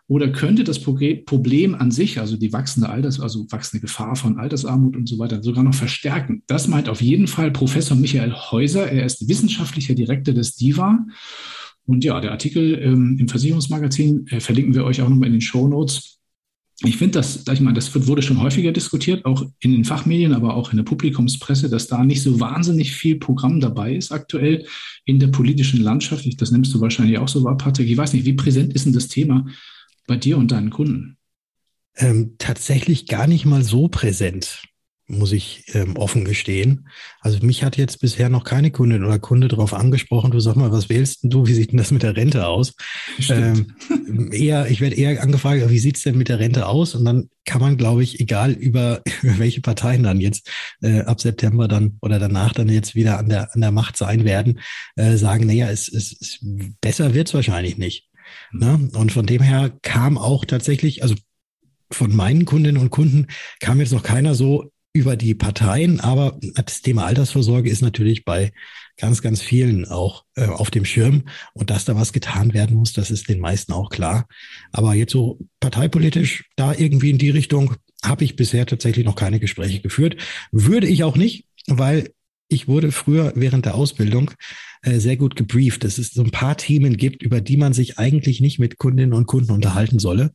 oder 0.08 0.32
könnte 0.32 0.64
das 0.64 0.80
Problem 0.80 1.76
an 1.76 1.92
sich, 1.92 2.20
also 2.20 2.38
die 2.38 2.54
wachsende 2.54 2.90
Alters, 2.90 3.20
also 3.20 3.46
wachsende 3.52 3.82
Gefahr 3.82 4.16
von 4.16 4.38
Altersarmut 4.38 4.96
und 4.96 5.10
so 5.10 5.18
weiter, 5.18 5.42
sogar 5.42 5.64
noch 5.64 5.74
verstärken. 5.74 6.44
Das 6.48 6.68
meint 6.68 6.90
auf 6.90 7.02
jeden 7.02 7.28
Fall 7.28 7.52
Professor 7.52 7.98
Michael 7.98 8.34
Häuser. 8.34 8.92
Er 8.92 9.06
ist 9.06 9.28
wissenschaftlicher 9.28 9.96
Direktor 9.96 10.34
des 10.34 10.56
DIVA 10.56 11.06
und 11.86 12.04
ja, 12.04 12.20
der 12.20 12.32
Artikel 12.32 12.80
ähm, 12.82 13.18
im 13.20 13.28
Versicherungsmagazin 13.28 14.28
äh, 14.28 14.40
verlinken 14.40 14.74
wir 14.74 14.86
euch 14.86 15.02
auch 15.02 15.10
nochmal 15.10 15.28
in 15.28 15.34
den 15.34 15.42
Show 15.42 15.68
Notes. 15.68 16.20
Ich 16.84 16.98
finde, 16.98 17.20
das, 17.20 17.46
ich 17.50 17.62
meine, 17.62 17.76
das 17.76 18.08
wurde 18.08 18.22
schon 18.22 18.42
häufiger 18.42 18.74
diskutiert, 18.74 19.24
auch 19.24 19.46
in 19.60 19.72
den 19.72 19.86
Fachmedien, 19.86 20.34
aber 20.34 20.56
auch 20.56 20.72
in 20.72 20.78
der 20.78 20.84
Publikumspresse, 20.84 21.70
dass 21.70 21.88
da 21.88 22.04
nicht 22.04 22.22
so 22.22 22.40
wahnsinnig 22.42 22.92
viel 22.92 23.16
Programm 23.18 23.62
dabei 23.62 23.96
ist 23.96 24.12
aktuell 24.12 24.66
in 25.06 25.20
der 25.20 25.28
politischen 25.28 25.82
Landschaft. 25.82 26.26
Ich, 26.26 26.36
das 26.36 26.52
nimmst 26.52 26.74
du 26.74 26.82
wahrscheinlich 26.82 27.18
auch 27.18 27.30
so 27.30 27.44
wahr, 27.46 27.56
Patrick. 27.56 27.88
Ich 27.88 27.96
weiß 27.96 28.12
nicht, 28.12 28.26
wie 28.26 28.34
präsent 28.34 28.74
ist 28.74 28.86
denn 28.86 28.94
das 28.94 29.08
Thema 29.08 29.46
bei 30.06 30.18
dir 30.18 30.38
und 30.38 30.52
deinen 30.52 30.70
Kunden? 30.70 31.18
Ähm, 31.96 32.36
tatsächlich 32.40 33.08
gar 33.08 33.28
nicht 33.28 33.46
mal 33.46 33.64
so 33.64 33.88
präsent. 33.88 34.64
Muss 35.08 35.32
ich 35.32 35.66
ähm, 35.74 35.98
offen 35.98 36.26
gestehen. 36.26 36.88
Also 37.20 37.46
mich 37.46 37.64
hat 37.64 37.78
jetzt 37.78 38.00
bisher 38.00 38.30
noch 38.30 38.44
keine 38.44 38.72
Kundin 38.72 39.04
oder 39.04 39.20
Kunde 39.20 39.48
darauf 39.48 39.74
angesprochen, 39.74 40.32
du 40.32 40.40
sag 40.40 40.56
mal, 40.56 40.72
was 40.72 40.90
wählst 40.90 41.24
denn 41.24 41.30
du, 41.30 41.46
wie 41.46 41.54
sieht 41.54 41.72
denn 41.72 41.78
das 41.78 41.92
mit 41.92 42.02
der 42.02 42.16
Rente 42.16 42.48
aus? 42.48 42.74
Ähm, 43.30 43.68
eher, 44.32 44.70
ich 44.70 44.82
werde 44.82 44.96
eher 44.96 45.22
angefragt, 45.22 45.70
wie 45.70 45.80
sieht's 45.80 46.02
denn 46.04 46.18
mit 46.18 46.30
der 46.30 46.40
Rente 46.40 46.68
aus? 46.68 46.96
Und 46.96 47.06
dann 47.06 47.30
kann 47.46 47.62
man, 47.62 47.78
glaube 47.78 48.02
ich, 48.04 48.20
egal 48.20 48.52
über, 48.52 49.02
über 49.22 49.38
welche 49.38 49.62
Parteien 49.62 50.02
dann 50.02 50.20
jetzt 50.20 50.50
äh, 50.82 51.02
ab 51.02 51.22
September 51.22 51.68
dann 51.68 51.98
oder 52.02 52.18
danach 52.18 52.54
dann 52.54 52.70
jetzt 52.70 52.96
wieder 52.96 53.20
an 53.20 53.30
der, 53.30 53.54
an 53.54 53.62
der 53.62 53.72
Macht 53.72 53.98
sein 53.98 54.26
werden, 54.26 54.60
äh, 54.96 55.18
sagen, 55.18 55.46
naja, 55.46 55.70
es, 55.70 55.88
es, 55.88 56.18
es 56.20 56.40
besser 56.82 57.14
wird's 57.14 57.34
wahrscheinlich 57.34 57.78
nicht. 57.78 58.10
Ne? 58.52 58.90
Und 58.94 59.12
von 59.12 59.28
dem 59.28 59.44
her 59.44 59.72
kam 59.84 60.18
auch 60.18 60.46
tatsächlich, 60.46 61.04
also 61.04 61.14
von 61.92 62.16
meinen 62.16 62.46
Kundinnen 62.46 62.82
und 62.82 62.90
Kunden 62.90 63.28
kam 63.60 63.80
jetzt 63.80 63.94
noch 63.94 64.02
keiner 64.02 64.34
so 64.34 64.72
über 64.96 65.18
die 65.18 65.36
Parteien, 65.36 66.00
aber 66.00 66.40
das 66.40 66.82
Thema 66.82 67.06
Altersvorsorge 67.06 67.70
ist 67.70 67.82
natürlich 67.82 68.24
bei 68.24 68.54
ganz, 68.96 69.22
ganz 69.22 69.42
vielen 69.42 69.86
auch 69.86 70.24
äh, 70.36 70.46
auf 70.46 70.72
dem 70.72 70.86
Schirm. 70.86 71.24
Und 71.54 71.70
dass 71.70 71.84
da 71.84 71.98
was 71.98 72.14
getan 72.14 72.54
werden 72.54 72.78
muss, 72.78 72.94
das 72.94 73.12
ist 73.12 73.28
den 73.28 73.42
meisten 73.42 73.74
auch 73.74 73.90
klar. 73.90 74.26
Aber 74.72 74.94
jetzt 74.94 75.12
so 75.12 75.38
parteipolitisch 75.60 76.46
da 76.56 76.74
irgendwie 76.74 77.10
in 77.10 77.18
die 77.18 77.30
Richtung 77.30 77.76
habe 78.06 78.24
ich 78.24 78.38
bisher 78.38 78.66
tatsächlich 78.66 79.06
noch 79.06 79.18
keine 79.18 79.42
Gespräche 79.42 79.82
geführt. 79.82 80.16
Würde 80.54 80.88
ich 80.88 81.04
auch 81.04 81.18
nicht, 81.18 81.46
weil 81.68 82.12
ich 82.48 82.70
wurde 82.70 82.94
früher 82.94 83.34
während 83.36 83.66
der 83.66 83.76
Ausbildung 83.76 84.32
äh, 84.82 85.00
sehr 85.00 85.18
gut 85.18 85.36
gebrieft, 85.36 85.84
dass 85.84 85.98
es 85.98 86.12
so 86.12 86.24
ein 86.24 86.32
paar 86.32 86.56
Themen 86.56 86.96
gibt, 86.96 87.22
über 87.22 87.42
die 87.42 87.58
man 87.58 87.74
sich 87.74 88.00
eigentlich 88.00 88.40
nicht 88.40 88.60
mit 88.60 88.78
Kundinnen 88.78 89.12
und 89.12 89.26
Kunden 89.26 89.52
unterhalten 89.52 90.00
solle. 90.00 90.32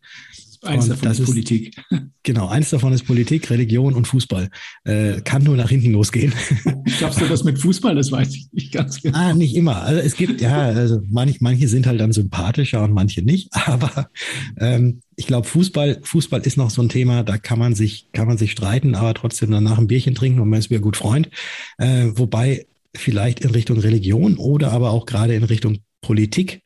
Eins 0.62 0.84
und 0.84 0.90
davon 0.90 1.10
ist 1.10 1.24
Politik. 1.24 1.76
Genau, 2.22 2.48
eins 2.48 2.68
davon 2.68 2.92
ist 2.92 3.04
Politik, 3.04 3.48
Religion 3.48 3.94
und 3.94 4.06
Fußball. 4.06 4.50
Äh, 4.84 5.22
kann 5.22 5.42
nur 5.42 5.56
nach 5.56 5.70
hinten 5.70 5.92
losgehen. 5.92 6.34
Schaffst 6.86 7.18
du 7.18 7.26
das 7.26 7.44
mit 7.44 7.58
Fußball? 7.58 7.94
Das 7.94 8.12
weiß 8.12 8.34
ich 8.34 8.52
nicht 8.52 8.72
ganz 8.72 9.00
genau. 9.00 9.16
Ah, 9.16 9.32
nicht 9.32 9.56
immer. 9.56 9.80
Also 9.82 10.02
es 10.02 10.16
gibt, 10.16 10.42
ja, 10.42 10.64
also 10.64 11.00
manch, 11.08 11.40
manche 11.40 11.66
sind 11.66 11.86
halt 11.86 11.98
dann 11.98 12.12
sympathischer 12.12 12.84
und 12.84 12.92
manche 12.92 13.22
nicht. 13.22 13.48
Aber 13.66 14.10
ähm, 14.58 15.00
ich 15.16 15.26
glaube, 15.26 15.48
Fußball, 15.48 16.00
Fußball 16.02 16.42
ist 16.42 16.58
noch 16.58 16.68
so 16.68 16.82
ein 16.82 16.90
Thema, 16.90 17.22
da 17.22 17.38
kann 17.38 17.58
man 17.58 17.74
sich, 17.74 18.12
kann 18.12 18.28
man 18.28 18.36
sich 18.36 18.52
streiten, 18.52 18.94
aber 18.94 19.14
trotzdem 19.14 19.50
danach 19.50 19.78
ein 19.78 19.86
Bierchen 19.86 20.14
trinken 20.14 20.40
und 20.40 20.50
man 20.50 20.58
ist 20.58 20.68
wieder 20.68 20.80
gut 20.80 20.98
Freund. 20.98 21.30
Äh, 21.78 22.08
wobei 22.14 22.66
vielleicht 22.94 23.40
in 23.40 23.50
Richtung 23.50 23.78
Religion 23.78 24.36
oder 24.36 24.72
aber 24.72 24.90
auch 24.90 25.06
gerade 25.06 25.34
in 25.34 25.44
Richtung 25.44 25.78
Politik 26.02 26.62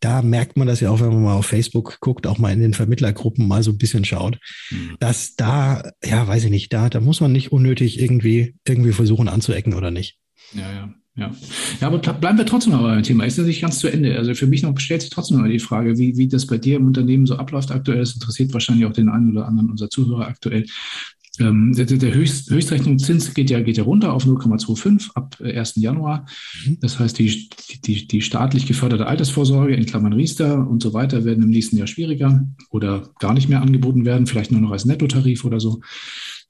da 0.00 0.22
merkt 0.22 0.56
man 0.56 0.66
das 0.66 0.80
ja 0.80 0.90
auch, 0.90 1.00
wenn 1.00 1.08
man 1.08 1.22
mal 1.22 1.34
auf 1.34 1.46
Facebook 1.46 1.98
guckt, 2.00 2.26
auch 2.26 2.38
mal 2.38 2.52
in 2.52 2.60
den 2.60 2.74
Vermittlergruppen 2.74 3.46
mal 3.46 3.62
so 3.62 3.70
ein 3.70 3.78
bisschen 3.78 4.04
schaut, 4.04 4.38
mhm. 4.70 4.96
dass 4.98 5.36
da, 5.36 5.90
ja, 6.04 6.26
weiß 6.26 6.44
ich 6.44 6.50
nicht, 6.50 6.72
da, 6.72 6.88
da 6.88 7.00
muss 7.00 7.20
man 7.20 7.32
nicht 7.32 7.52
unnötig 7.52 8.00
irgendwie, 8.00 8.54
irgendwie 8.66 8.92
versuchen 8.92 9.28
anzuecken 9.28 9.74
oder 9.74 9.90
nicht. 9.90 10.16
Ja, 10.54 10.72
ja. 10.72 10.94
Ja. 11.16 11.32
ja, 11.80 11.88
aber 11.88 11.98
bleiben 11.98 12.38
wir 12.38 12.46
trotzdem 12.46 12.72
mal 12.72 12.82
beim 12.82 13.02
Thema. 13.02 13.24
Ist 13.24 13.36
das 13.36 13.44
nicht 13.44 13.60
ganz 13.60 13.80
zu 13.80 13.88
Ende? 13.88 14.16
Also 14.16 14.32
für 14.34 14.46
mich 14.46 14.62
noch 14.62 14.78
stellt 14.78 15.02
sich 15.02 15.10
trotzdem 15.10 15.38
noch 15.38 15.48
die 15.48 15.58
Frage, 15.58 15.98
wie, 15.98 16.16
wie 16.16 16.28
das 16.28 16.46
bei 16.46 16.56
dir 16.56 16.76
im 16.76 16.86
Unternehmen 16.86 17.26
so 17.26 17.36
abläuft 17.36 17.72
aktuell. 17.72 17.98
Das 17.98 18.14
interessiert 18.14 18.54
wahrscheinlich 18.54 18.86
auch 18.86 18.92
den 18.92 19.08
einen 19.08 19.32
oder 19.32 19.46
anderen 19.46 19.70
unserer 19.70 19.90
Zuhörer 19.90 20.28
aktuell. 20.28 20.64
Ähm, 21.40 21.72
der, 21.74 21.86
der 21.86 22.14
Höchst, 22.14 22.50
Höchstrechnungszins 22.50 23.32
geht 23.34 23.50
ja, 23.50 23.60
geht 23.60 23.78
ja 23.78 23.84
runter 23.84 24.12
auf 24.12 24.26
0,25 24.26 25.12
ab 25.14 25.36
1. 25.40 25.76
Äh, 25.76 25.80
Januar. 25.80 26.26
Mhm. 26.66 26.78
Das 26.80 26.98
heißt, 26.98 27.18
die, 27.18 27.48
die, 27.84 28.06
die 28.06 28.20
staatlich 28.20 28.66
geförderte 28.66 29.06
Altersvorsorge 29.06 29.74
in 29.74 29.86
Klammern 29.86 30.12
Riester 30.12 30.68
und 30.68 30.82
so 30.82 30.92
weiter 30.92 31.24
werden 31.24 31.42
im 31.42 31.50
nächsten 31.50 31.76
Jahr 31.76 31.86
schwieriger 31.86 32.46
oder 32.70 33.10
gar 33.18 33.32
nicht 33.32 33.48
mehr 33.48 33.62
angeboten 33.62 34.04
werden, 34.04 34.26
vielleicht 34.26 34.52
nur 34.52 34.60
noch 34.60 34.72
als 34.72 34.84
Nettotarif 34.84 35.44
oder 35.44 35.60
so. 35.60 35.80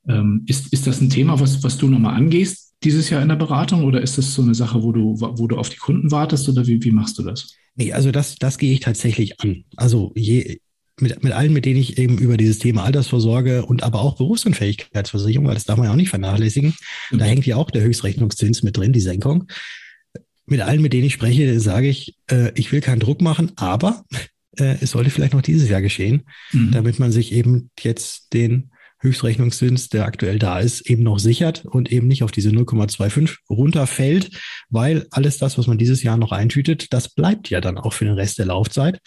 Ähm, 0.08 0.42
ist, 0.46 0.72
ist 0.72 0.86
das 0.86 1.00
ein 1.00 1.10
Thema, 1.10 1.38
was, 1.38 1.62
was 1.62 1.78
du 1.78 1.86
nochmal 1.86 2.16
angehst 2.16 2.70
dieses 2.82 3.10
Jahr 3.10 3.22
in 3.22 3.28
der 3.28 3.36
Beratung 3.36 3.84
oder 3.84 4.00
ist 4.00 4.18
das 4.18 4.34
so 4.34 4.42
eine 4.42 4.54
Sache, 4.54 4.82
wo 4.82 4.92
du, 4.92 5.20
wo 5.20 5.46
du 5.46 5.56
auf 5.56 5.68
die 5.68 5.76
Kunden 5.76 6.10
wartest 6.10 6.48
oder 6.48 6.66
wie, 6.66 6.82
wie 6.82 6.90
machst 6.90 7.18
du 7.18 7.22
das? 7.22 7.54
Nee, 7.76 7.92
also 7.92 8.10
das, 8.10 8.36
das 8.36 8.58
gehe 8.58 8.72
ich 8.72 8.80
tatsächlich 8.80 9.40
an. 9.40 9.64
Also 9.76 10.12
je, 10.16 10.60
mit, 11.00 11.22
mit 11.22 11.32
allen, 11.32 11.52
mit 11.52 11.64
denen 11.64 11.80
ich 11.80 11.98
eben 11.98 12.18
über 12.18 12.36
dieses 12.36 12.58
Thema 12.58 12.84
Altersvorsorge 12.84 13.64
und 13.64 13.82
aber 13.82 14.00
auch 14.00 14.16
Berufsunfähigkeitsversicherung, 14.16 15.46
weil 15.46 15.54
das 15.54 15.64
darf 15.64 15.76
man 15.76 15.86
ja 15.86 15.92
auch 15.92 15.96
nicht 15.96 16.10
vernachlässigen, 16.10 16.74
mhm. 17.10 17.18
da 17.18 17.24
hängt 17.24 17.46
ja 17.46 17.56
auch 17.56 17.70
der 17.70 17.82
Höchstrechnungszins 17.82 18.62
mit 18.62 18.76
drin, 18.76 18.92
die 18.92 19.00
Senkung. 19.00 19.46
Mit 20.46 20.60
allen, 20.60 20.82
mit 20.82 20.92
denen 20.92 21.04
ich 21.04 21.14
spreche, 21.14 21.60
sage 21.60 21.88
ich, 21.88 22.16
äh, 22.30 22.50
ich 22.54 22.72
will 22.72 22.80
keinen 22.80 23.00
Druck 23.00 23.20
machen, 23.20 23.52
aber 23.56 24.04
äh, 24.58 24.76
es 24.80 24.90
sollte 24.90 25.10
vielleicht 25.10 25.34
noch 25.34 25.42
dieses 25.42 25.68
Jahr 25.68 25.82
geschehen, 25.82 26.22
mhm. 26.52 26.72
damit 26.72 26.98
man 26.98 27.12
sich 27.12 27.32
eben 27.32 27.70
jetzt 27.78 28.32
den 28.32 28.70
Höchstrechnungszins, 29.00 29.88
der 29.88 30.04
aktuell 30.04 30.38
da 30.38 30.58
ist, 30.58 30.82
eben 30.82 31.02
noch 31.02 31.18
sichert 31.18 31.64
und 31.64 31.90
eben 31.90 32.06
nicht 32.06 32.22
auf 32.22 32.32
diese 32.32 32.50
0,25 32.50 33.36
runterfällt, 33.48 34.30
weil 34.68 35.06
alles 35.10 35.38
das, 35.38 35.56
was 35.56 35.66
man 35.66 35.78
dieses 35.78 36.02
Jahr 36.02 36.18
noch 36.18 36.32
eintütet, 36.32 36.92
das 36.92 37.08
bleibt 37.08 37.48
ja 37.48 37.60
dann 37.60 37.78
auch 37.78 37.94
für 37.94 38.04
den 38.04 38.14
Rest 38.14 38.38
der 38.38 38.46
Laufzeit. 38.46 39.00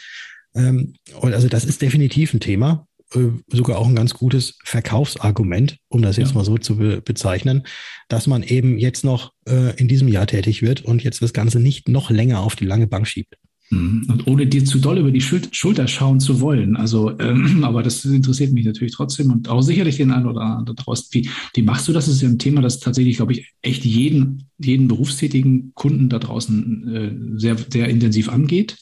Ähm, 0.56 0.96
und 1.20 1.34
also 1.34 1.48
das 1.48 1.66
ist 1.66 1.82
definitiv 1.82 2.34
ein 2.34 2.40
Thema, 2.40 2.88
äh, 3.14 3.30
sogar 3.48 3.78
auch 3.78 3.88
ein 3.88 3.96
ganz 3.96 4.14
gutes 4.14 4.58
Verkaufsargument, 4.64 5.78
um 5.90 6.02
das 6.02 6.18
jetzt 6.18 6.30
ja. 6.30 6.36
mal 6.36 6.46
so 6.46 6.58
zu 6.58 6.78
be 6.78 7.02
bezeichnen, 7.02 7.64
dass 8.08 8.28
man 8.28 8.44
eben 8.44 8.78
jetzt 8.78 9.04
noch 9.04 9.34
äh, 9.48 9.76
in 9.78 9.88
diesem 9.88 10.08
Jahr 10.08 10.28
tätig 10.28 10.62
wird 10.62 10.82
und 10.82 11.04
jetzt 11.04 11.22
das 11.22 11.34
Ganze 11.34 11.60
nicht 11.60 11.90
noch 11.90 12.10
länger 12.10 12.42
auf 12.42 12.56
die 12.56 12.66
lange 12.66 12.88
Bank 12.88 13.08
schiebt. 13.08 13.38
Mhm. 13.74 14.06
Und 14.10 14.28
ohne 14.28 14.48
dir 14.48 14.64
zu 14.66 14.80
doll 14.80 14.98
über 14.98 15.12
die 15.12 15.22
Schulter 15.22 15.88
schauen 15.88 16.20
zu 16.20 16.40
wollen. 16.42 16.76
Also, 16.76 17.18
ähm, 17.20 17.64
aber 17.64 17.84
das 17.84 18.06
interessiert 18.06 18.54
mich 18.54 18.66
natürlich 18.66 18.94
trotzdem 18.94 19.32
und 19.32 19.50
auch 19.50 19.62
sicherlich 19.62 19.98
den 19.98 20.12
einen 20.12 20.28
oder 20.28 20.42
anderen 20.42 20.76
draußen. 20.76 21.08
Wie, 21.12 21.30
wie 21.54 21.62
machst 21.64 21.88
du 21.88 21.94
das? 21.94 22.06
Das 22.06 22.16
ist 22.16 22.22
ja 22.22 22.30
ein 22.30 22.40
Thema, 22.40 22.62
das 22.62 22.80
tatsächlich, 22.80 23.18
glaube 23.18 23.34
ich, 23.34 23.52
echt 23.62 23.86
jeden, 23.86 24.44
jeden 24.60 24.88
berufstätigen 24.88 25.72
Kunden 25.74 26.10
da 26.10 26.20
draußen 26.20 26.96
äh, 26.96 27.40
sehr, 27.40 27.58
sehr 27.58 27.88
intensiv 27.88 28.30
angeht. 28.30 28.78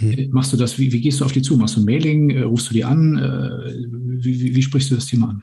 Mhm. 0.00 0.10
Äh, 0.12 0.28
machst 0.28 0.52
du 0.52 0.56
das, 0.56 0.78
wie, 0.78 0.92
wie 0.92 1.00
gehst 1.00 1.20
du 1.20 1.24
auf 1.24 1.32
die 1.32 1.42
zu? 1.42 1.56
Machst 1.56 1.76
du 1.76 1.80
ein 1.80 1.86
Mailing? 1.86 2.30
Äh, 2.30 2.42
rufst 2.42 2.70
du 2.70 2.74
die 2.74 2.84
an? 2.84 3.18
Äh, 3.18 3.74
wie, 4.22 4.40
wie, 4.40 4.54
wie, 4.54 4.62
sprichst 4.62 4.90
du 4.90 4.94
das 4.94 5.06
Thema 5.06 5.30
an? 5.30 5.42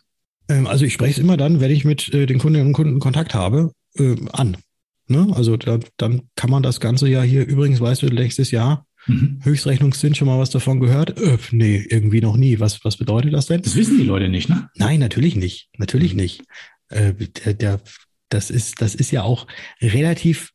Ähm, 0.50 0.68
also 0.68 0.86
ich 0.86 0.94
spreche 0.94 1.14
es 1.14 1.20
immer 1.20 1.38
dann, 1.38 1.60
wenn 1.60 1.72
ich 1.72 1.86
mit 1.86 2.14
äh, 2.14 2.26
den 2.26 2.40
Kundinnen 2.40 2.68
und 2.68 2.74
Kunden 2.74 3.00
Kontakt 3.00 3.34
habe, 3.34 3.72
äh, 3.96 4.16
an. 4.32 4.58
Ne? 5.08 5.28
Also 5.34 5.58
da, 5.58 5.80
dann 5.98 6.24
kann 6.36 6.50
man 6.50 6.64
das 6.64 6.80
Ganze 6.80 7.08
ja 7.08 7.22
hier, 7.22 7.46
übrigens, 7.46 7.80
weißt 7.80 8.04
du, 8.04 8.08
nächstes 8.08 8.52
Jahr 8.52 8.86
mhm. 9.08 9.40
Höchstrechnungszins 9.44 10.18
schon 10.18 10.28
mal 10.28 10.40
was 10.40 10.50
davon 10.50 10.80
gehört? 10.80 11.20
Äh, 11.20 11.38
nee, 11.52 11.86
irgendwie 11.90 12.22
noch 12.22 12.38
nie. 12.38 12.60
Was, 12.60 12.84
was 12.84 12.98
bedeutet 12.98 13.34
das 13.34 13.48
denn? 13.48 13.62
Das 13.62 13.76
wissen 13.76 13.98
die 13.98 14.04
Leute 14.04 14.30
nicht, 14.30 14.50
ne? 14.50 14.70
Nein, 14.76 15.00
natürlich 15.00 15.36
nicht. 15.36 15.70
Natürlich 15.78 16.14
mhm. 16.14 16.22
nicht. 16.22 16.44
Äh, 16.90 17.14
der, 17.14 17.54
der, 17.54 17.82
das, 18.30 18.50
ist, 18.50 18.82
das 18.82 18.96
ist 18.96 19.12
ja 19.12 19.24
auch 19.24 19.48
relativ 19.82 20.52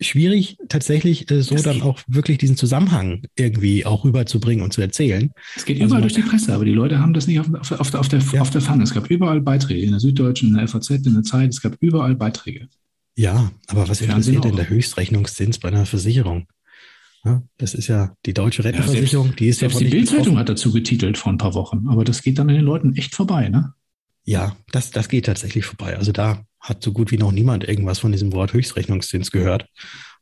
schwierig, 0.00 0.58
tatsächlich 0.68 1.30
äh, 1.30 1.42
so 1.42 1.54
das 1.54 1.64
dann 1.64 1.82
auch 1.82 2.00
wirklich 2.06 2.38
diesen 2.38 2.56
Zusammenhang 2.56 3.22
irgendwie 3.34 3.86
auch 3.86 4.04
rüberzubringen 4.04 4.62
und 4.62 4.72
zu 4.72 4.82
erzählen. 4.82 5.30
Es 5.54 5.64
geht 5.64 5.76
also 5.76 5.86
überall 5.86 6.02
durch 6.02 6.14
die 6.14 6.22
Presse, 6.22 6.54
aber 6.54 6.64
die 6.64 6.72
Leute 6.72 6.98
haben 6.98 7.14
das 7.14 7.26
nicht 7.26 7.40
auf, 7.40 7.48
auf, 7.54 7.72
auf, 7.72 7.94
auf 7.94 8.08
der, 8.08 8.20
ja. 8.32 8.42
auf 8.42 8.50
der 8.50 8.60
Pfanne. 8.60 8.82
Es 8.82 8.92
gab 8.92 9.10
überall 9.10 9.40
Beiträge, 9.40 9.80
in 9.80 9.92
der 9.92 10.00
Süddeutschen, 10.00 10.50
in 10.50 10.54
der 10.56 10.68
FAZ, 10.68 10.90
in 10.90 11.14
der 11.14 11.22
Zeit, 11.22 11.50
es 11.50 11.62
gab 11.62 11.76
überall 11.80 12.14
Beiträge. 12.14 12.68
Ja, 13.16 13.50
aber 13.66 13.88
was 13.88 14.00
interessiert 14.00 14.44
denn 14.44 14.56
der 14.56 14.68
Höchstrechnungszins 14.68 15.58
bei 15.58 15.68
einer 15.68 15.86
Versicherung? 15.86 16.46
Ja, 17.24 17.42
das 17.56 17.74
ist 17.74 17.88
ja 17.88 18.14
die 18.24 18.34
deutsche 18.34 18.62
Rentenversicherung, 18.62 19.26
ja, 19.26 19.30
selbst, 19.30 19.40
die 19.40 19.48
ist 19.48 19.58
selbst 19.58 19.80
ja 19.80 19.86
die 19.86 19.90
Bildzeitung 19.90 20.38
hat 20.38 20.48
dazu 20.48 20.70
getitelt 20.72 21.18
vor 21.18 21.32
ein 21.32 21.38
paar 21.38 21.54
Wochen, 21.54 21.88
aber 21.88 22.04
das 22.04 22.22
geht 22.22 22.38
dann 22.38 22.48
an 22.48 22.54
den 22.54 22.64
Leuten 22.64 22.94
echt 22.94 23.16
vorbei, 23.16 23.48
ne? 23.48 23.74
Ja, 24.24 24.56
das, 24.70 24.90
das 24.90 25.08
geht 25.08 25.26
tatsächlich 25.26 25.64
vorbei. 25.64 25.96
Also 25.96 26.12
da 26.12 26.44
hat 26.60 26.82
so 26.82 26.92
gut 26.92 27.10
wie 27.10 27.18
noch 27.18 27.32
niemand 27.32 27.66
irgendwas 27.66 28.00
von 28.00 28.12
diesem 28.12 28.32
Wort 28.32 28.52
Höchstrechnungszins 28.52 29.30
gehört. 29.30 29.66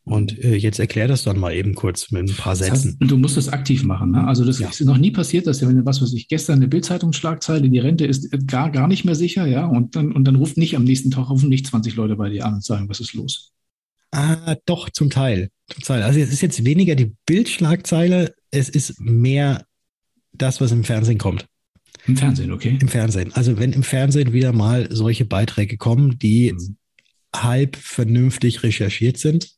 Und 0.07 0.39
äh, 0.45 0.55
jetzt 0.55 0.79
erklär 0.79 1.09
das 1.09 1.25
dann 1.25 1.39
mal 1.39 1.55
eben 1.55 1.75
kurz 1.75 2.11
mit 2.11 2.29
ein 2.29 2.37
paar 2.37 2.57
Sätzen. 2.57 2.73
Das 2.73 2.85
heißt, 3.01 3.11
du 3.11 3.17
musst 3.17 3.39
das 3.39 3.49
aktiv 3.49 3.85
machen. 3.85 4.11
Ne? 4.11 4.27
Also 4.27 4.45
das 4.45 4.59
ja. 4.59 4.69
ist 4.69 4.81
noch 4.83 4.99
nie 4.99 5.11
passiert, 5.11 5.47
dass 5.47 5.67
wenn 5.67 5.87
was 5.87 6.03
weiß 6.03 6.13
ich, 6.13 6.29
gestern 6.29 6.57
eine 6.57 6.69
Bildzeitungsschlagzeile, 6.69 7.71
die 7.71 7.79
Rente 7.79 8.05
ist 8.05 8.29
gar, 8.47 8.71
gar 8.71 8.87
nicht 8.87 9.07
mehr 9.07 9.15
sicher, 9.15 9.47
ja, 9.47 9.65
und 9.65 9.97
dann, 9.97 10.13
und 10.13 10.25
dann 10.25 10.37
ruft 10.37 10.59
nicht 10.59 10.77
am 10.77 10.85
nächsten 10.85 11.11
Tag 11.11 11.31
nicht 11.31 11.67
20 11.67 11.97
Leute 11.97 12.17
bei 12.17 12.29
dir 12.29 12.45
an 12.45 12.55
und 12.55 12.65
sagen, 12.65 12.89
was 12.91 13.01
ist 13.01 13.15
los? 13.15 13.53
Ah, 14.11 14.57
doch, 14.67 14.91
zum 14.91 15.09
Teil. 15.09 15.49
Zum 15.69 15.83
Teil. 15.83 16.03
Also 16.03 16.21
es 16.21 16.33
ist 16.33 16.43
jetzt 16.43 16.67
weniger 16.67 16.97
die 16.97 17.15
Bildschlagzeile, 17.25 18.35
es 18.51 18.69
ist 18.69 19.01
mehr 19.01 19.65
das, 20.33 20.61
was 20.61 20.71
im 20.71 20.85
Fernsehen 20.85 21.19
kommt. 21.19 21.47
Im 22.07 22.19
Fernsehen, 22.19 22.53
okay. 22.53 22.77
Im 22.79 22.89
Fernsehen. 22.89 23.33
Also 23.33 23.59
wenn 23.59 23.73
im 23.73 23.83
Fernsehen 23.83 24.35
wieder 24.35 24.53
mal 24.53 24.89
solche 24.91 25.25
Beiträge 25.25 25.79
kommen, 25.79 26.19
die 26.19 26.53
mhm. 26.53 26.77
halb 27.35 27.77
vernünftig 27.77 28.63
recherchiert 28.63 29.17
sind, 29.17 29.54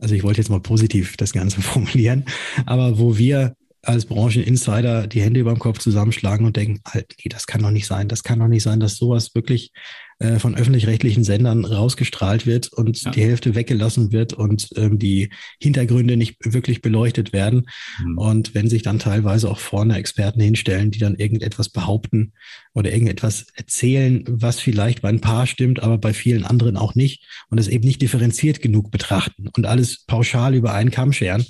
also 0.00 0.14
ich 0.14 0.22
wollte 0.22 0.40
jetzt 0.40 0.50
mal 0.50 0.60
positiv 0.60 1.16
das 1.16 1.32
Ganze 1.32 1.60
formulieren, 1.62 2.24
aber 2.66 2.98
wo 2.98 3.16
wir 3.16 3.54
als 3.82 4.04
Brancheninsider 4.04 5.06
die 5.06 5.22
Hände 5.22 5.40
über 5.40 5.52
dem 5.52 5.58
Kopf 5.58 5.78
zusammenschlagen 5.78 6.44
und 6.44 6.56
denken, 6.56 6.80
halt, 6.86 7.14
nee, 7.18 7.30
das 7.30 7.46
kann 7.46 7.62
doch 7.62 7.70
nicht 7.70 7.86
sein, 7.86 8.08
das 8.08 8.22
kann 8.22 8.38
doch 8.38 8.48
nicht 8.48 8.62
sein, 8.62 8.80
dass 8.80 8.96
sowas 8.96 9.34
wirklich 9.34 9.72
äh, 10.20 10.38
von 10.38 10.54
öffentlich-rechtlichen 10.54 11.24
Sendern 11.24 11.64
rausgestrahlt 11.64 12.46
wird 12.46 12.70
und 12.72 13.02
ja. 13.02 13.10
die 13.10 13.22
Hälfte 13.22 13.54
weggelassen 13.54 14.12
wird 14.12 14.34
und 14.34 14.68
ähm, 14.76 14.98
die 14.98 15.30
Hintergründe 15.58 16.18
nicht 16.18 16.36
wirklich 16.44 16.82
beleuchtet 16.82 17.32
werden. 17.32 17.66
Mhm. 18.04 18.18
Und 18.18 18.54
wenn 18.54 18.68
sich 18.68 18.82
dann 18.82 18.98
teilweise 18.98 19.50
auch 19.50 19.58
vorne 19.58 19.96
Experten 19.96 20.42
hinstellen, 20.42 20.90
die 20.90 20.98
dann 20.98 21.14
irgendetwas 21.14 21.70
behaupten 21.70 22.34
oder 22.74 22.92
irgendetwas 22.92 23.46
erzählen, 23.54 24.22
was 24.28 24.60
vielleicht 24.60 25.00
bei 25.00 25.08
ein 25.08 25.22
paar 25.22 25.46
stimmt, 25.46 25.82
aber 25.82 25.96
bei 25.96 26.12
vielen 26.12 26.44
anderen 26.44 26.76
auch 26.76 26.94
nicht 26.94 27.24
und 27.48 27.58
es 27.58 27.68
eben 27.68 27.86
nicht 27.86 28.02
differenziert 28.02 28.60
genug 28.60 28.90
betrachten 28.90 29.48
und 29.56 29.64
alles 29.64 30.04
pauschal 30.04 30.54
über 30.54 30.74
einen 30.74 30.90
Kamm 30.90 31.14
scheren, 31.14 31.46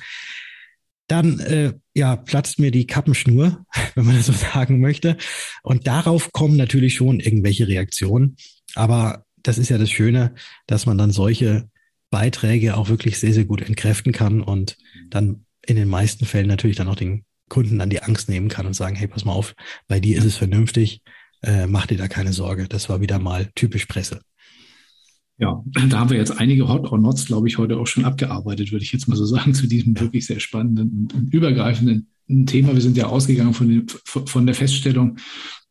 dann 1.11 1.41
äh, 1.41 1.73
ja, 1.93 2.15
platzt 2.15 2.61
mir 2.61 2.71
die 2.71 2.87
Kappenschnur, 2.87 3.65
wenn 3.95 4.07
man 4.07 4.17
das 4.17 4.27
so 4.27 4.33
sagen 4.33 4.81
möchte. 4.81 5.17
Und 5.63 5.87
darauf 5.87 6.31
kommen 6.33 6.57
natürlich 6.57 6.95
schon 6.95 7.19
irgendwelche 7.19 7.67
Reaktionen. 7.67 8.37
Aber 8.75 9.25
das 9.43 9.59
ist 9.59 9.69
ja 9.69 9.79
das 9.79 9.91
Schöne, 9.91 10.35
dass 10.67 10.87
man 10.87 10.99
dann 10.99 11.11
solche 11.11 11.69
Beiträge 12.11 12.77
auch 12.77 12.89
wirklich 12.89 13.19
sehr, 13.19 13.33
sehr 13.33 13.45
gut 13.45 13.63
entkräften 13.63 14.13
kann 14.13 14.41
und 14.43 14.77
dann 15.09 15.47
in 15.65 15.77
den 15.77 15.89
meisten 15.89 16.27
Fällen 16.27 16.49
natürlich 16.49 16.77
dann 16.77 16.89
auch 16.89 16.97
den 16.97 17.25
Kunden 17.49 17.79
dann 17.79 17.91
die 17.91 18.03
Angst 18.03 18.29
nehmen 18.29 18.49
kann 18.49 18.67
und 18.67 18.75
sagen, 18.75 18.97
hey, 18.97 19.09
pass 19.09 19.25
mal 19.25 19.33
auf, 19.33 19.55
bei 19.89 20.01
dir 20.01 20.19
ist 20.19 20.25
es 20.25 20.37
vernünftig, 20.37 21.03
äh, 21.43 21.67
mach 21.67 21.87
dir 21.87 21.99
da 21.99 22.09
keine 22.09 22.33
Sorge. 22.33 22.69
Das 22.69 22.89
war 22.89 23.01
wieder 23.01 23.19
mal 23.19 23.51
typisch 23.55 23.87
Presse. 23.87 24.21
Ja, 25.41 25.65
da 25.89 25.99
haben 25.99 26.11
wir 26.11 26.19
jetzt 26.19 26.39
einige 26.39 26.69
Hot 26.69 26.93
or 26.93 26.99
Nots, 26.99 27.25
glaube 27.25 27.49
ich, 27.49 27.57
heute 27.57 27.79
auch 27.79 27.87
schon 27.87 28.05
abgearbeitet, 28.05 28.73
würde 28.73 28.85
ich 28.85 28.93
jetzt 28.93 29.09
mal 29.09 29.17
so 29.17 29.25
sagen, 29.25 29.55
zu 29.55 29.67
diesem 29.67 29.99
wirklich 29.99 30.27
sehr 30.27 30.39
spannenden 30.39 31.09
und 31.15 31.33
übergreifenden 31.33 32.09
Thema. 32.47 32.75
Wir 32.75 32.83
sind 32.83 32.99
ja 32.99 33.07
ausgegangen 33.07 33.55
von, 33.55 33.69
dem, 33.69 33.87
von 34.05 34.45
der 34.45 34.55
Feststellung 34.55 35.17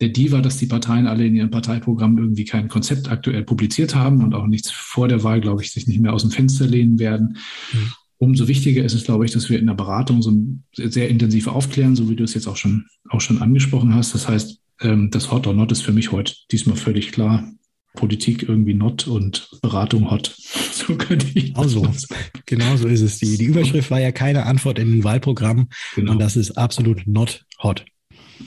der 0.01 0.09
DIVA, 0.09 0.41
dass 0.41 0.57
die 0.57 0.65
Parteien 0.65 1.05
alle 1.05 1.27
in 1.27 1.35
ihren 1.35 1.51
Parteiprogrammen 1.51 2.17
irgendwie 2.17 2.45
kein 2.45 2.67
Konzept 2.67 3.11
aktuell 3.11 3.43
publiziert 3.43 3.93
haben 3.93 4.23
und 4.23 4.33
auch 4.33 4.47
nichts 4.47 4.71
vor 4.71 5.07
der 5.07 5.23
Wahl, 5.23 5.39
glaube 5.39 5.61
ich, 5.61 5.71
sich 5.71 5.85
nicht 5.85 6.01
mehr 6.01 6.13
aus 6.13 6.23
dem 6.23 6.31
Fenster 6.31 6.65
lehnen 6.65 6.97
werden. 6.97 7.37
Mhm. 7.71 7.91
Umso 8.17 8.47
wichtiger 8.47 8.83
ist 8.83 8.95
es, 8.95 9.03
glaube 9.03 9.25
ich, 9.25 9.31
dass 9.31 9.49
wir 9.51 9.59
in 9.59 9.67
der 9.67 9.75
Beratung 9.75 10.23
so 10.23 10.33
sehr 10.73 11.09
intensiv 11.09 11.47
aufklären, 11.47 11.95
so 11.95 12.09
wie 12.09 12.15
du 12.15 12.23
es 12.23 12.33
jetzt 12.33 12.47
auch 12.47 12.57
schon, 12.57 12.87
auch 13.09 13.21
schon 13.21 13.41
angesprochen 13.41 13.93
hast. 13.93 14.15
Das 14.15 14.27
heißt, 14.27 14.59
ähm, 14.81 15.11
das 15.11 15.31
Hot 15.31 15.45
or 15.45 15.53
Not 15.53 15.71
ist 15.71 15.83
für 15.83 15.93
mich 15.93 16.11
heute 16.11 16.33
diesmal 16.51 16.75
völlig 16.75 17.11
klar. 17.11 17.47
Politik 17.93 18.43
irgendwie 18.43 18.73
not 18.73 19.07
und 19.07 19.49
Beratung 19.61 20.09
hot. 20.11 20.35
So 20.79 20.95
könnte 20.95 21.27
ich. 21.35 21.53
Genau 21.53 21.67
so. 21.67 21.87
genau 22.45 22.77
so 22.77 22.87
ist 22.87 23.01
es. 23.01 23.19
Die, 23.19 23.37
die 23.37 23.45
Überschrift 23.45 23.91
war 23.91 23.99
ja 23.99 24.11
keine 24.11 24.45
Antwort 24.45 24.79
in 24.79 24.89
den 24.89 25.03
Wahlprogramm. 25.03 25.67
Genau. 25.93 26.13
Und 26.13 26.19
das 26.19 26.35
ist 26.35 26.57
absolut 26.57 27.05
not 27.05 27.45
hot. 27.61 27.85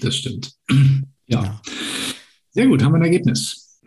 Das 0.01 0.17
stimmt. 0.17 0.53
Ja. 1.29 1.45
ja. 1.45 1.63
Sehr 2.51 2.67
gut, 2.67 2.83
haben 2.83 2.93
wir 2.93 2.97
ein 2.97 3.05
Ergebnis. 3.05 3.81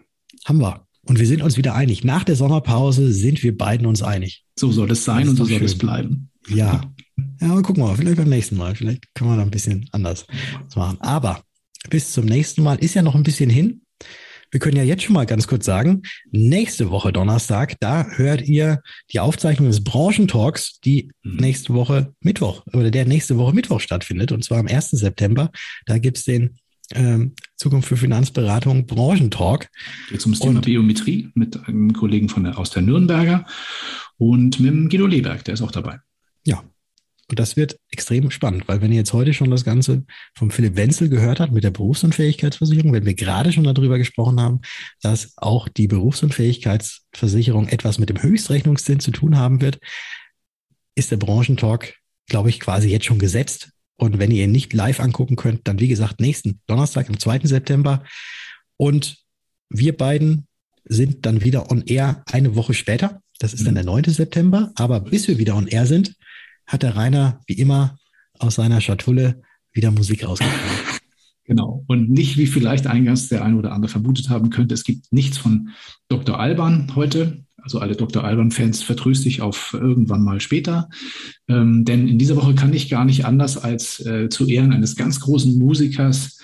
Haben 0.46 0.62
wir. 0.62 0.88
Und 1.04 1.20
wir 1.20 1.28
sind 1.28 1.44
uns 1.44 1.58
wieder 1.58 1.76
einig. 1.76 2.04
Nach 2.04 2.24
der 2.24 2.36
Sommerpause 2.36 3.12
sind 3.12 3.44
wir 3.44 3.56
beiden 3.56 3.86
uns 3.86 4.02
einig. 4.02 4.44
So 4.56 4.72
soll 4.72 4.90
es 4.90 5.04
sein 5.04 5.30
und 5.30 5.36
so 5.36 5.46
soll 5.46 5.62
es 5.62 5.78
bleiben. 5.78 6.30
Ja. 6.48 6.82
Ja, 7.40 7.52
aber 7.52 7.62
gucken 7.62 7.84
wir 7.84 7.88
mal. 7.88 7.96
Vielleicht 7.96 8.18
beim 8.18 8.30
nächsten 8.30 8.58
Mal. 8.58 8.76
Vielleicht 8.76 9.14
können 9.14 9.30
wir 9.30 9.38
da 9.38 9.44
ein 9.44 9.52
bisschen 9.52 9.88
anders 9.92 10.26
machen. 10.76 11.00
Aber 11.00 11.44
bis 11.90 12.12
zum 12.12 12.26
nächsten 12.26 12.62
Mal 12.62 12.76
ist 12.76 12.94
ja 12.94 13.02
noch 13.02 13.16
ein 13.16 13.24
bisschen 13.24 13.50
hin. 13.50 13.82
Wir 14.56 14.60
können 14.62 14.78
ja 14.78 14.84
jetzt 14.84 15.04
schon 15.04 15.16
mal 15.16 15.26
ganz 15.26 15.48
kurz 15.48 15.66
sagen, 15.66 16.04
nächste 16.32 16.90
Woche 16.90 17.12
Donnerstag, 17.12 17.78
da 17.82 18.08
hört 18.12 18.48
ihr 18.48 18.82
die 19.12 19.20
Aufzeichnung 19.20 19.68
des 19.68 19.84
Branchentalks, 19.84 20.80
die 20.80 21.12
mhm. 21.24 21.36
nächste 21.36 21.74
Woche 21.74 22.14
Mittwoch 22.22 22.64
oder 22.72 22.90
der 22.90 23.04
nächste 23.04 23.38
Woche 23.38 23.54
Mittwoch 23.54 23.82
stattfindet, 23.82 24.32
und 24.32 24.46
zwar 24.46 24.60
am 24.60 24.68
1. 24.68 24.92
September. 24.92 25.52
Da 25.86 25.98
gibt's 25.98 26.24
den 26.24 26.56
ähm, 26.94 27.34
Zukunft 27.58 27.90
für 27.90 27.98
Finanzberatung 27.98 28.86
Branchentalk. 28.86 29.68
Jetzt 30.10 30.26
ums 30.26 30.40
Thema 30.40 30.62
Biometrie 30.62 31.32
mit 31.34 31.68
einem 31.68 31.92
Kollegen 31.92 32.30
von 32.30 32.46
der, 32.46 32.58
aus 32.58 32.70
der 32.70 32.82
Nürnberger 32.82 33.46
und 34.16 34.62
mit 34.62 34.72
dem 34.72 34.88
Guido 34.88 35.06
Leberg, 35.06 35.44
der 35.44 35.56
ist 35.56 35.64
auch 35.64 35.72
dabei. 35.72 36.00
Ja, 36.46 36.64
und 37.28 37.40
das 37.40 37.56
wird 37.56 37.80
extrem 37.90 38.30
spannend, 38.30 38.68
weil 38.68 38.82
wenn 38.82 38.92
ihr 38.92 39.00
jetzt 39.00 39.14
heute 39.14 39.34
schon 39.34 39.50
das 39.50 39.66
Ganze 39.66 40.06
vom 40.36 40.52
Philipp 40.52 40.76
Wenzel 40.76 41.10
gehört 41.10 41.40
habt 41.40 41.54
mit 41.54 41.64
der 41.64 41.72
Berufsunfähigkeitsversicherung, 41.72 42.94
wenn 42.94 43.06
wir 43.06 43.16
gerade 43.16 43.52
schon 43.52 43.64
darüber 43.64 43.98
gesprochen 43.98 44.40
haben, 44.40 44.62
dass 45.02 45.34
auch 45.38 45.68
die 45.68 45.88
Berufsunfähigkeitsversicherung 45.88 47.68
etwas 47.68 47.98
mit 47.98 48.10
dem 48.10 48.22
Höchstrechnungszins 48.22 49.04
zu 49.04 49.12
tun 49.12 49.38
haben 49.38 49.62
wird, 49.62 49.80
ist 50.94 51.10
der 51.10 51.18
Branchentalk, 51.18 51.96
glaube 52.28 52.50
ich, 52.50 52.60
quasi 52.60 52.90
jetzt 52.90 53.06
schon 53.06 53.20
gesetzt. 53.20 53.72
Und 53.98 54.20
wenn 54.20 54.32
ihr 54.32 54.44
ihn 54.44 54.52
nicht 54.52 54.74
live 54.74 55.00
angucken 55.00 55.36
könnt, 55.36 55.68
dann 55.68 55.80
wie 55.80 55.88
gesagt 55.88 56.20
nächsten 56.20 56.62
Donnerstag, 56.68 57.10
am 57.10 57.20
2. 57.20 57.40
September. 57.44 58.04
Und 58.78 59.18
wir 59.70 59.98
beiden 59.98 60.48
sind 60.84 61.26
dann 61.26 61.44
wieder 61.44 61.72
on 61.72 61.84
air 61.88 62.24
eine 62.32 62.56
Woche 62.56 62.76
später. 62.76 63.22
Das 63.40 63.54
ist 63.54 63.66
dann 63.66 63.74
mhm. 63.74 63.78
der 63.78 63.86
9. 63.86 64.04
September. 64.06 64.72
Aber 64.76 65.00
bis 65.00 65.28
wir 65.28 65.38
wieder 65.40 65.56
on 65.56 65.68
air 65.68 65.88
sind, 65.88 66.16
hat 66.68 66.84
der 66.84 66.96
Rainer 66.96 67.42
wie 67.48 67.54
immer 67.54 67.98
aus 68.40 68.56
seiner 68.56 68.82
Schatulle 68.82 69.42
wieder 69.72 69.92
Musik 69.92 70.28
rausgebracht. 70.28 70.56
Genau. 71.48 71.84
Und 71.86 72.10
nicht, 72.10 72.38
wie 72.38 72.48
vielleicht 72.48 72.88
eingangs 72.88 73.28
der 73.28 73.46
eine 73.46 73.58
oder 73.58 73.72
andere 73.72 73.92
vermutet 73.92 74.30
haben 74.30 74.50
könnte, 74.50 74.74
es 74.74 74.84
gibt 74.84 75.14
nichts 75.14 75.38
von 75.38 75.70
Dr. 76.08 76.40
Alban 76.40 76.96
heute. 76.96 77.46
Also 77.58 77.80
alle 77.80 77.96
Dr. 77.96 78.24
Alban-Fans 78.24 78.82
vertröste 78.82 79.28
ich 79.28 79.42
auf 79.42 79.76
irgendwann 79.80 80.24
mal 80.24 80.40
später. 80.40 80.90
Ähm, 81.48 81.86
denn 81.86 82.08
in 82.08 82.18
dieser 82.18 82.36
Woche 82.36 82.56
kann 82.56 82.74
ich 82.74 82.90
gar 82.90 83.06
nicht 83.06 83.26
anders 83.26 83.58
als 83.58 84.04
äh, 84.06 84.30
zu 84.30 84.48
Ehren 84.48 84.74
eines 84.74 84.96
ganz 84.96 85.20
großen 85.20 85.58
Musikers 85.58 86.40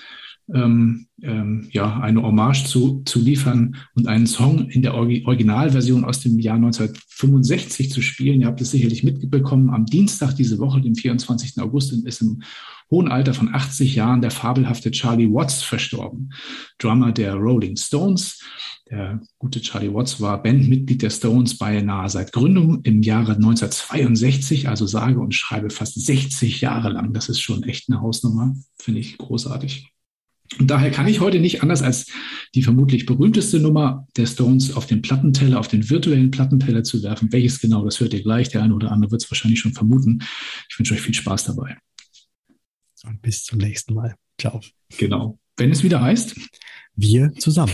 ähm, 0.52 1.06
ähm, 1.22 1.68
ja, 1.70 2.00
eine 2.00 2.22
Hommage 2.22 2.64
zu, 2.64 3.02
zu 3.04 3.20
liefern 3.20 3.76
und 3.94 4.08
einen 4.08 4.26
Song 4.26 4.68
in 4.68 4.82
der 4.82 4.94
Originalversion 4.94 6.04
aus 6.04 6.20
dem 6.20 6.38
Jahr 6.38 6.56
1965 6.56 7.90
zu 7.90 8.02
spielen. 8.02 8.40
Ihr 8.40 8.48
habt 8.48 8.60
es 8.60 8.72
sicherlich 8.72 9.04
mitbekommen. 9.04 9.70
Am 9.70 9.86
Dienstag 9.86 10.34
diese 10.34 10.58
Woche, 10.58 10.80
dem 10.80 10.94
24. 10.94 11.60
August, 11.60 11.92
ist 11.92 12.22
im 12.22 12.42
hohen 12.90 13.08
Alter 13.08 13.34
von 13.34 13.54
80 13.54 13.94
Jahren 13.94 14.20
der 14.20 14.30
fabelhafte 14.30 14.90
Charlie 14.90 15.32
Watts 15.32 15.62
verstorben, 15.62 16.32
Drummer 16.78 17.12
der 17.12 17.34
Rolling 17.34 17.76
Stones. 17.76 18.40
Der 18.90 19.20
gute 19.38 19.62
Charlie 19.62 19.92
Watts 19.92 20.20
war 20.20 20.42
Bandmitglied 20.42 21.00
der 21.00 21.10
Stones 21.10 21.56
beinahe 21.56 22.10
seit 22.10 22.32
Gründung 22.32 22.82
im 22.82 23.00
Jahre 23.00 23.36
1962, 23.36 24.68
also 24.68 24.86
sage 24.86 25.18
und 25.18 25.34
schreibe 25.34 25.70
fast 25.70 26.04
60 26.04 26.60
Jahre 26.60 26.90
lang. 26.90 27.14
Das 27.14 27.30
ist 27.30 27.40
schon 27.40 27.62
echt 27.62 27.88
eine 27.88 28.02
Hausnummer, 28.02 28.54
finde 28.76 29.00
ich 29.00 29.16
großartig. 29.16 29.91
Und 30.58 30.70
daher 30.70 30.90
kann 30.90 31.08
ich 31.08 31.20
heute 31.20 31.40
nicht 31.40 31.62
anders 31.62 31.82
als 31.82 32.06
die 32.54 32.62
vermutlich 32.62 33.06
berühmteste 33.06 33.60
Nummer 33.60 34.06
der 34.16 34.26
Stones 34.26 34.74
auf 34.76 34.86
den 34.86 35.02
Plattenteller, 35.02 35.58
auf 35.58 35.68
den 35.68 35.88
virtuellen 35.88 36.30
Plattenteller 36.30 36.84
zu 36.84 37.02
werfen. 37.02 37.32
Welches 37.32 37.60
genau, 37.60 37.84
das 37.84 38.00
hört 38.00 38.14
ihr 38.14 38.22
gleich. 38.22 38.48
Der 38.50 38.62
eine 38.62 38.74
oder 38.74 38.92
andere 38.92 39.10
wird 39.10 39.22
es 39.22 39.30
wahrscheinlich 39.30 39.60
schon 39.60 39.72
vermuten. 39.72 40.22
Ich 40.68 40.78
wünsche 40.78 40.94
euch 40.94 41.00
viel 41.00 41.14
Spaß 41.14 41.44
dabei. 41.44 41.76
Und 43.04 43.20
bis 43.22 43.44
zum 43.44 43.58
nächsten 43.58 43.94
Mal. 43.94 44.14
Ciao. 44.38 44.60
Genau. 44.98 45.38
Wenn 45.56 45.70
es 45.70 45.82
wieder 45.82 46.00
heißt, 46.00 46.36
wir 46.94 47.32
zusammen. 47.34 47.72